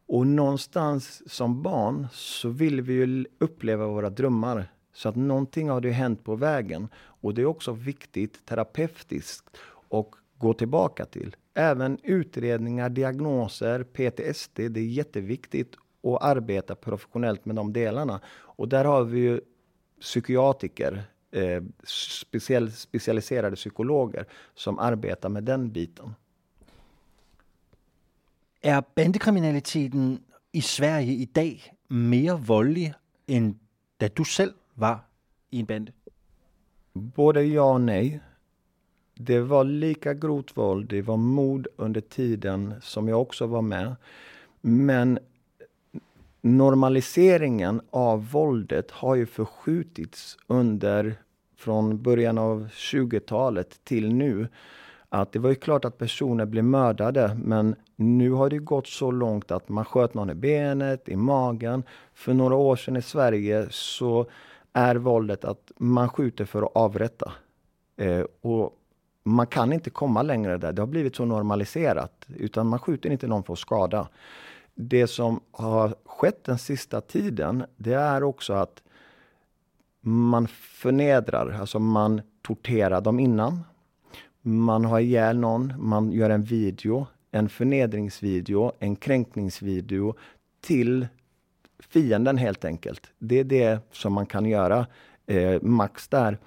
Och 0.08 0.28
någonstans 0.28 1.32
som 1.34 1.62
barn 1.62 2.08
så 2.12 2.50
vill 2.50 2.82
vi 2.82 2.94
ju 2.94 3.26
uppleva 3.40 3.88
våra 3.88 4.10
drömmar. 4.10 4.72
Så 4.94 5.10
att 5.10 5.16
någonting 5.16 5.70
har 5.70 5.82
ju 5.82 5.92
hänt 5.92 6.24
på 6.24 6.36
vägen. 6.36 6.88
Och 6.96 7.34
det 7.34 7.42
är 7.42 7.46
också 7.46 7.72
viktigt 7.72 8.46
terapeutiskt 8.46 9.58
och 9.70 10.16
gå 10.38 10.54
tillbaka 10.54 11.06
till. 11.06 11.36
Även 11.54 11.98
utredningar, 12.04 12.90
diagnoser, 12.90 13.84
PTSD, 13.84 14.56
det 14.56 14.80
är 14.80 14.86
jätteviktigt 14.86 15.76
att 16.04 16.24
arbeta 16.24 16.76
professionellt 16.76 17.46
med 17.46 17.56
de 17.56 17.74
delarna. 17.74 18.20
Och 18.30 18.68
där 18.68 18.86
har 18.86 19.04
vi 19.04 19.20
ju 19.20 19.42
psykiatriker, 20.02 21.04
eh, 21.32 21.64
speciell, 21.84 22.72
specialiserade 22.72 23.56
psykologer 23.56 24.26
som 24.54 24.80
arbetar 24.80 25.30
med 25.30 25.44
den 25.44 25.72
biten. 25.72 26.16
Är 28.62 28.84
bandekriminaliteten 28.96 30.20
i 30.52 30.62
Sverige 30.62 31.14
idag 31.14 31.74
mer 31.88 32.36
våldig 32.36 32.94
än 33.28 33.60
da 33.98 34.10
du 34.14 34.24
själv 34.24 34.52
var 34.82 35.00
i 35.50 35.60
en 35.60 35.66
band? 35.66 35.92
Både 36.94 37.44
ja 37.44 37.74
och 37.74 37.82
nej. 37.82 38.20
Det 39.14 39.40
var 39.40 39.64
lika 39.64 40.14
grovt 40.14 40.58
våld, 40.58 40.90
det 40.90 41.02
var 41.02 41.18
mord 41.18 41.68
under 41.76 42.02
tiden 42.02 42.74
som 42.82 43.08
jag 43.08 43.22
också 43.22 43.46
var 43.46 43.62
med. 43.62 43.96
Men 44.62 45.20
normaliseringen 46.42 47.82
av 47.90 48.32
våldet 48.32 48.92
har 48.92 49.16
ju 49.16 49.26
förskjutits 49.26 50.38
under 50.48 51.16
från 51.58 52.02
början 52.02 52.38
av 52.38 52.70
20-talet 52.74 53.80
till 53.84 54.14
nu. 54.14 54.48
Att 55.10 55.32
det 55.32 55.40
var 55.40 55.50
ju 55.50 55.56
klart 55.56 55.86
att 55.86 55.98
personer 55.98 56.46
blev 56.46 56.64
mördade, 56.64 57.38
men 57.44 57.76
nu 57.96 58.32
har 58.32 58.50
det 58.50 58.58
gått 58.58 58.88
så 58.88 59.12
långt 59.12 59.52
att 59.52 59.70
man 59.70 59.86
sköt 59.86 60.14
någon 60.14 60.30
i 60.30 60.36
benet, 60.36 61.10
i 61.10 61.16
magen. 61.16 61.84
För 62.14 62.34
några 62.34 62.56
år 62.56 62.76
sedan 62.76 62.96
i 62.96 63.02
Sverige 63.02 63.68
så 63.70 64.26
är 64.74 64.96
våldet 64.96 65.46
att 65.46 65.72
man 65.78 66.10
skjuter 66.10 66.46
för 66.46 66.62
att 66.62 66.72
avrätta. 66.76 67.32
Eh, 67.98 68.26
och 68.42 68.78
man 69.24 69.48
kan 69.48 69.74
inte 69.74 69.90
komma 69.90 70.22
längre 70.22 70.58
där. 70.58 70.74
Det 70.74 70.82
har 70.82 70.88
blivit 70.88 71.16
så 71.16 71.26
normaliserat. 71.26 72.26
Utan 72.36 72.68
man 72.68 72.80
skjuter 72.80 73.10
inte 73.10 73.28
någon 73.28 73.44
för 73.44 73.54
att 73.54 73.60
skada. 73.60 74.08
Det 74.76 75.08
som 75.08 75.40
har 75.52 75.96
skett 76.06 76.44
den 76.44 76.58
sista 76.58 77.02
tiden, 77.02 77.66
det 77.78 77.94
är 77.94 78.24
också 78.24 78.54
att 78.54 78.84
man 80.02 80.48
förnedrar, 80.48 81.58
alltså 81.60 81.80
man 81.80 82.22
torterar 82.42 83.02
dem 83.02 83.20
innan. 83.20 83.60
Man 84.42 84.86
har 84.86 85.00
ihjäl 85.00 85.38
någon, 85.38 85.74
man 85.78 86.12
gör 86.12 86.30
en 86.30 86.44
video, 86.44 87.08
en 87.32 87.50
förnedringsvideo, 87.50 88.72
en 88.80 88.96
kränkningsvideo 88.96 90.14
till 90.62 91.08
fienden 91.90 92.38
helt 92.38 92.66
enkelt. 92.66 93.12
Det 93.20 93.40
är 93.40 93.44
det 93.44 93.80
som 93.92 94.14
man 94.14 94.26
kan 94.26 94.46
göra 94.46 94.88
eh, 95.26 95.62
max 95.62 96.08
där. 96.08 96.38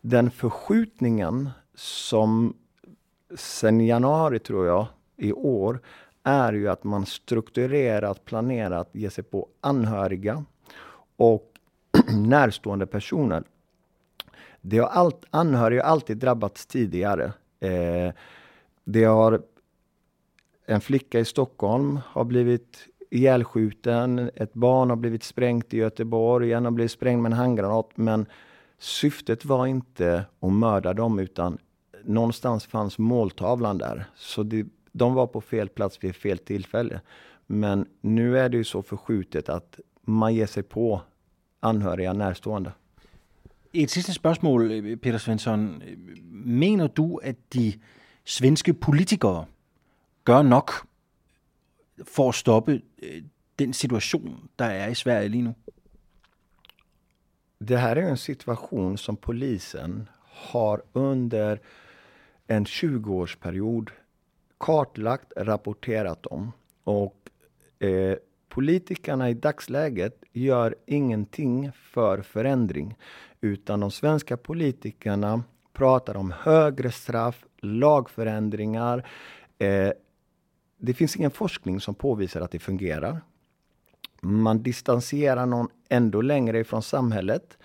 Den 0.00 0.30
förskjutningen 0.30 1.50
som 1.74 2.56
sen 3.36 3.86
januari 3.86 4.38
tror 4.38 4.66
jag 4.66 4.86
i 5.16 5.32
år 5.32 5.80
är 6.22 6.52
ju 6.52 6.68
att 6.68 6.84
man 6.84 7.06
strukturerat 7.06 8.24
planerat 8.24 8.88
ge 8.92 9.10
sig 9.10 9.24
på 9.24 9.48
anhöriga 9.60 10.44
och 11.16 11.52
närstående 12.12 12.86
personer. 12.86 13.44
Det 14.60 14.78
har 14.78 14.88
allt, 14.88 15.24
anhöriga 15.30 15.84
har 15.84 15.90
alltid 15.90 16.16
drabbats 16.16 16.66
tidigare. 16.66 17.32
Eh, 17.60 18.12
det 18.84 19.04
har 19.04 19.42
en 20.66 20.80
flicka 20.80 21.20
i 21.20 21.24
Stockholm 21.24 22.00
har 22.04 22.24
blivit 22.24 22.87
ihjälskjuten, 23.10 24.30
ett 24.34 24.54
barn 24.54 24.90
har 24.90 24.96
blivit 24.96 25.22
sprängt 25.22 25.74
i 25.74 25.76
Göteborg, 25.76 26.52
en 26.52 26.64
har 26.64 26.72
blivit 26.72 26.92
sprängd 26.92 27.22
med 27.22 27.32
en 27.32 27.38
handgranat. 27.38 27.90
Men 27.94 28.26
syftet 28.78 29.44
var 29.44 29.66
inte 29.66 30.24
att 30.40 30.52
mörda 30.52 30.92
dem 30.92 31.18
utan 31.18 31.58
någonstans 32.04 32.66
fanns 32.66 32.98
måltavlan 32.98 33.78
där. 33.78 34.04
Så 34.16 34.42
det, 34.42 34.66
de 34.92 35.14
var 35.14 35.26
på 35.26 35.40
fel 35.40 35.68
plats 35.68 36.04
vid 36.04 36.16
fel 36.16 36.38
tillfälle. 36.38 37.00
Men 37.46 37.86
nu 38.00 38.38
är 38.38 38.48
det 38.48 38.56
ju 38.56 38.64
så 38.64 38.82
förskjutet 38.82 39.48
att 39.48 39.80
man 40.02 40.34
ger 40.34 40.46
sig 40.46 40.62
på 40.62 41.00
anhöriga 41.60 42.12
närstående. 42.12 42.72
Ett 43.72 43.90
sista 43.90 44.12
spörsmål, 44.12 44.68
Peter 45.02 45.18
Svensson. 45.18 45.82
menar 46.32 46.90
du, 46.94 47.30
att 47.30 47.36
de 47.50 47.80
svenska 48.24 48.74
politikerna 48.74 49.46
gör 50.28 50.42
nog 50.42 50.70
for 52.04 52.28
at 52.28 52.34
stoppe 52.34 52.82
øh, 53.02 53.22
den 53.58 53.72
situation, 53.72 54.48
der 54.58 54.64
är 54.64 54.88
i 54.88 54.94
Sverige 54.94 55.28
lige 55.28 55.42
nu? 55.42 55.54
Det 57.60 57.76
här 57.76 57.96
är 57.96 58.10
en 58.10 58.16
situation 58.16 58.98
som 58.98 59.16
polisen 59.16 60.08
har 60.22 60.82
under 60.92 61.58
en 62.46 62.64
20-årsperiod 62.64 63.90
kartlagt, 64.58 65.32
rapporterat 65.36 66.26
om. 66.26 66.52
Och 66.84 67.30
eh, 67.78 68.16
politikerna 68.48 69.30
i 69.30 69.34
dagsläget 69.34 70.24
gör 70.32 70.74
ingenting 70.86 71.72
för 71.72 72.22
förändring. 72.22 72.96
Utan 73.40 73.80
de 73.80 73.90
svenska 73.90 74.36
politikerna 74.36 75.42
pratar 75.72 76.16
om 76.16 76.34
högre 76.38 76.92
straff, 76.92 77.44
lagförändringar, 77.60 79.08
eh, 79.58 79.92
det 80.78 80.94
finns 80.94 81.16
ingen 81.16 81.30
forskning 81.30 81.80
som 81.80 81.94
påvisar 81.94 82.40
att 82.40 82.50
det 82.50 82.58
fungerar. 82.58 83.20
Man 84.20 84.62
distanserar 84.62 85.46
någon 85.46 85.68
ändå 85.88 86.20
längre 86.20 86.58
ifrån 86.58 86.82
samhället. 86.82 87.58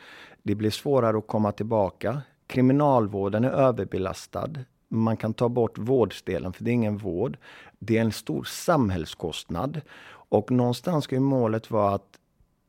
Det 0.43 0.55
blir 0.55 0.69
svårare 0.69 1.17
att 1.17 1.27
komma 1.27 1.51
tillbaka. 1.51 2.21
Kriminalvården 2.47 3.43
är 3.43 3.49
överbelastad. 3.49 4.49
man 4.87 5.17
kan 5.17 5.33
ta 5.33 5.49
bort 5.49 5.77
vårdsdelen, 5.77 6.53
för 6.53 6.63
det 6.63 6.71
är 6.71 6.73
ingen 6.73 6.97
vård. 6.97 7.37
Det 7.79 7.97
är 7.97 8.01
en 8.01 8.11
stor 8.11 8.43
samhällskostnad. 8.43 9.81
Och 10.29 10.51
någonstans 10.51 11.03
ska 11.03 11.15
ju 11.15 11.21
målet 11.21 11.71
vara 11.71 11.95
att 11.95 12.19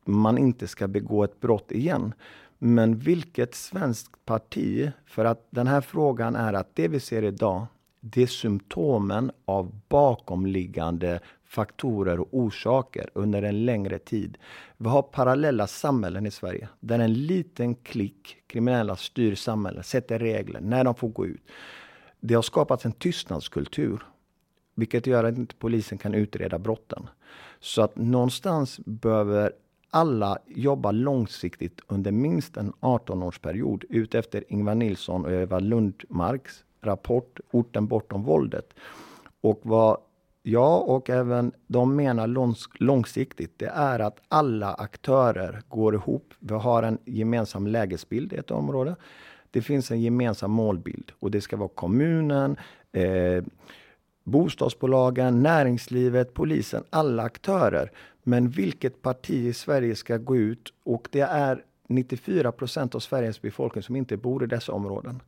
man 0.05 0.37
inte 0.37 0.67
ska 0.67 0.87
begå 0.87 1.23
ett 1.23 1.39
brott 1.39 1.71
igen. 1.71 2.13
Men 2.57 2.97
vilket 2.97 3.55
svenskt 3.55 4.25
parti, 4.25 4.91
för 5.05 5.25
att 5.25 5.47
den 5.49 5.67
här 5.67 5.81
frågan 5.81 6.35
är 6.35 6.53
att 6.53 6.75
det 6.75 6.87
vi 6.87 6.99
ser 6.99 7.23
idag, 7.23 7.65
det 8.07 8.23
är 8.23 8.27
symptomen 8.27 9.31
av 9.45 9.81
bakomliggande 9.89 11.19
faktorer 11.45 12.19
och 12.19 12.27
orsaker 12.31 13.09
under 13.13 13.41
en 13.41 13.65
längre 13.65 13.99
tid. 13.99 14.37
Vi 14.77 14.89
har 14.89 15.01
parallella 15.01 15.67
samhällen 15.67 16.25
i 16.25 16.31
Sverige 16.31 16.67
där 16.79 16.99
en 16.99 17.13
liten 17.13 17.75
klick 17.75 18.37
kriminella 18.47 18.95
styr 18.95 19.35
samhället, 19.35 19.85
sätter 19.85 20.19
regler 20.19 20.61
när 20.61 20.83
de 20.83 20.95
får 20.95 21.07
gå 21.09 21.25
ut. 21.25 21.41
Det 22.19 22.33
har 22.33 22.41
skapats 22.41 22.85
en 22.85 22.91
tystnadskultur, 22.91 24.03
vilket 24.75 25.07
gör 25.07 25.23
att 25.23 25.37
inte 25.37 25.55
polisen 25.55 25.97
kan 25.97 26.13
utreda 26.13 26.59
brotten. 26.59 27.09
Så 27.59 27.81
att 27.81 27.95
någonstans 27.95 28.79
behöver 28.85 29.51
alla 29.89 30.37
jobba 30.47 30.91
långsiktigt 30.91 31.81
under 31.87 32.11
minst 32.11 32.57
en 32.57 32.73
18-årsperiod 32.73 33.83
utefter 33.89 34.43
Ingvar 34.47 34.75
Nilsson 34.75 35.25
och 35.25 35.31
Eva 35.31 35.59
Lundmarks 35.59 36.65
rapport 36.85 37.39
Orten 37.51 37.87
bortom 37.87 38.23
våldet. 38.23 38.73
Och 39.41 39.59
vad 39.63 39.97
jag 40.43 40.89
och 40.89 41.09
även 41.09 41.51
de 41.67 41.95
menar 41.95 42.27
långs 42.27 42.69
långsiktigt, 42.73 43.53
det 43.57 43.65
är 43.65 43.99
att 43.99 44.21
alla 44.27 44.73
aktörer 44.73 45.61
går 45.69 45.95
ihop. 45.95 46.33
Vi 46.39 46.53
har 46.53 46.83
en 46.83 46.97
gemensam 47.05 47.67
lägesbild 47.67 48.33
i 48.33 48.35
ett 48.35 48.51
område. 48.51 48.95
Det 49.51 49.61
finns 49.61 49.91
en 49.91 50.01
gemensam 50.01 50.51
målbild 50.51 51.11
och 51.19 51.31
det 51.31 51.41
ska 51.41 51.57
vara 51.57 51.69
kommunen, 51.69 52.57
eh, 52.91 53.43
bostadsbolagen, 54.23 55.43
näringslivet, 55.43 56.33
polisen, 56.33 56.83
alla 56.89 57.23
aktörer. 57.23 57.91
Men 58.23 58.49
vilket 58.49 59.01
parti 59.01 59.33
i 59.33 59.53
Sverige 59.53 59.95
ska 59.95 60.17
gå 60.17 60.37
ut 60.37 60.73
och 60.83 61.07
det 61.11 61.21
är 61.21 61.63
94 61.87 62.51
procent 62.51 62.95
av 62.95 62.99
Sveriges 62.99 63.41
befolkning 63.41 63.83
som 63.83 63.95
inte 63.95 64.17
bor 64.17 64.43
i 64.43 64.47
dessa 64.47 64.71
områden. 64.71 65.21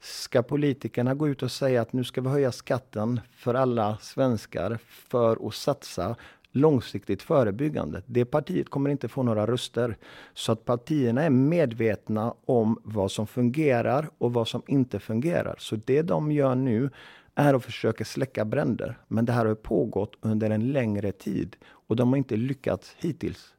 Ska 0.00 0.42
politikerna 0.42 1.14
gå 1.14 1.28
ut 1.28 1.42
och 1.42 1.50
säga 1.50 1.82
att 1.82 1.92
nu 1.92 2.04
ska 2.04 2.20
vi 2.20 2.28
höja 2.28 2.52
skatten 2.52 3.20
för 3.32 3.54
alla 3.54 3.98
svenskar 4.00 4.78
för 4.82 5.48
att 5.48 5.54
satsa 5.54 6.16
långsiktigt 6.54 7.22
förebyggande. 7.22 8.02
Det 8.06 8.24
partiet 8.24 8.68
kommer 8.68 8.90
inte 8.90 9.08
få 9.08 9.22
några 9.22 9.46
röster. 9.46 9.96
Så 10.34 10.52
att 10.52 10.64
partierna 10.64 11.22
är 11.22 11.30
medvetna 11.30 12.34
om 12.44 12.80
vad 12.84 13.10
som 13.10 13.26
fungerar 13.26 14.10
och 14.18 14.32
vad 14.32 14.48
som 14.48 14.62
inte 14.66 15.00
fungerar. 15.00 15.56
Så 15.58 15.76
det 15.76 16.02
de 16.02 16.32
gör 16.32 16.54
nu 16.54 16.90
är 17.34 17.54
att 17.54 17.64
försöka 17.64 18.04
släcka 18.04 18.44
bränder. 18.44 18.98
Men 19.08 19.24
det 19.24 19.32
här 19.32 19.46
har 19.46 19.54
pågått 19.54 20.12
under 20.20 20.50
en 20.50 20.72
längre 20.72 21.12
tid 21.12 21.56
och 21.66 21.96
de 21.96 22.08
har 22.08 22.16
inte 22.16 22.36
lyckats 22.36 22.96
hittills. 22.98 23.53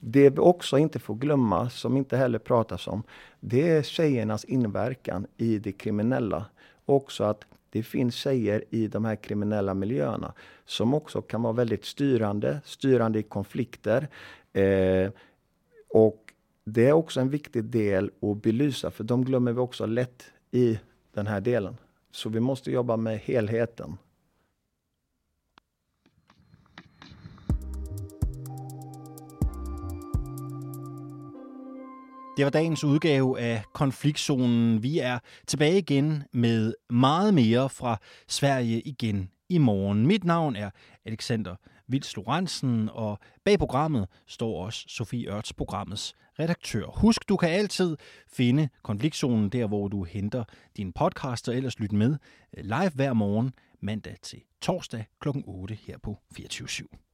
Det 0.00 0.30
vi 0.30 0.38
också 0.38 0.78
inte 0.78 0.98
får 0.98 1.14
glömma, 1.14 1.70
som 1.70 1.96
inte 1.96 2.16
heller 2.16 2.38
pratas 2.38 2.88
om, 2.88 3.02
det 3.40 3.70
är 3.70 3.82
tjejernas 3.82 4.44
inverkan 4.44 5.26
i 5.36 5.58
det 5.58 5.72
kriminella. 5.72 6.44
Också 6.84 7.24
att 7.24 7.44
det 7.70 7.82
finns 7.82 8.14
tjejer 8.14 8.64
i 8.70 8.86
de 8.86 9.04
här 9.04 9.16
kriminella 9.16 9.74
miljöerna 9.74 10.32
som 10.64 10.94
också 10.94 11.22
kan 11.22 11.42
vara 11.42 11.52
väldigt 11.52 11.84
styrande, 11.84 12.60
styrande 12.64 13.18
i 13.18 13.22
konflikter. 13.22 14.08
Eh, 14.52 15.10
och 15.88 16.32
det 16.64 16.88
är 16.88 16.92
också 16.92 17.20
en 17.20 17.30
viktig 17.30 17.64
del 17.64 18.10
att 18.20 18.42
belysa, 18.42 18.90
för 18.90 19.04
de 19.04 19.24
glömmer 19.24 19.52
vi 19.52 19.58
också 19.58 19.86
lätt 19.86 20.24
i 20.50 20.78
den 21.14 21.26
här 21.26 21.40
delen. 21.40 21.76
Så 22.10 22.28
vi 22.28 22.40
måste 22.40 22.70
jobba 22.70 22.96
med 22.96 23.18
helheten. 23.18 23.98
Det 32.36 32.44
var 32.44 32.50
dagens 32.50 32.84
udgave 32.84 33.40
af 33.40 33.62
Konfliktzonen. 33.72 34.82
Vi 34.82 34.98
er 34.98 35.18
tilbage 35.46 35.78
igen 35.78 36.22
med 36.32 36.74
meget 36.90 37.34
mere 37.34 37.68
fra 37.68 37.96
Sverige 38.28 38.80
igen 38.80 39.30
i 39.48 39.58
morgen. 39.58 40.06
Mit 40.06 40.24
navn 40.24 40.56
er 40.56 40.70
Alexander 41.04 41.56
Vils 41.88 42.16
Lorentzen, 42.16 42.88
og 42.92 43.18
bag 43.44 43.58
programmet 43.58 44.08
står 44.26 44.64
også 44.64 44.84
Sofie 44.88 45.30
Ørts, 45.30 45.52
programmets 45.52 46.14
redaktør. 46.38 46.86
Husk, 46.86 47.28
du 47.28 47.36
kan 47.36 47.48
altid 47.48 47.96
finde 48.32 48.68
Konfliktzonen 48.82 49.48
der, 49.48 49.66
hvor 49.66 49.88
du 49.88 50.04
henter 50.04 50.44
din 50.76 50.92
podcast, 50.92 51.48
og 51.48 51.56
ellers 51.56 51.78
lyt 51.78 51.92
med 51.92 52.16
øh, 52.56 52.64
live 52.64 52.90
hver 52.94 53.12
morgen 53.12 53.52
mandag 53.80 54.16
til 54.22 54.38
torsdag 54.60 55.04
kl. 55.20 55.28
8 55.44 55.78
her 55.86 55.98
på 56.02 56.18
24 56.36 56.68
/7. 56.68 57.11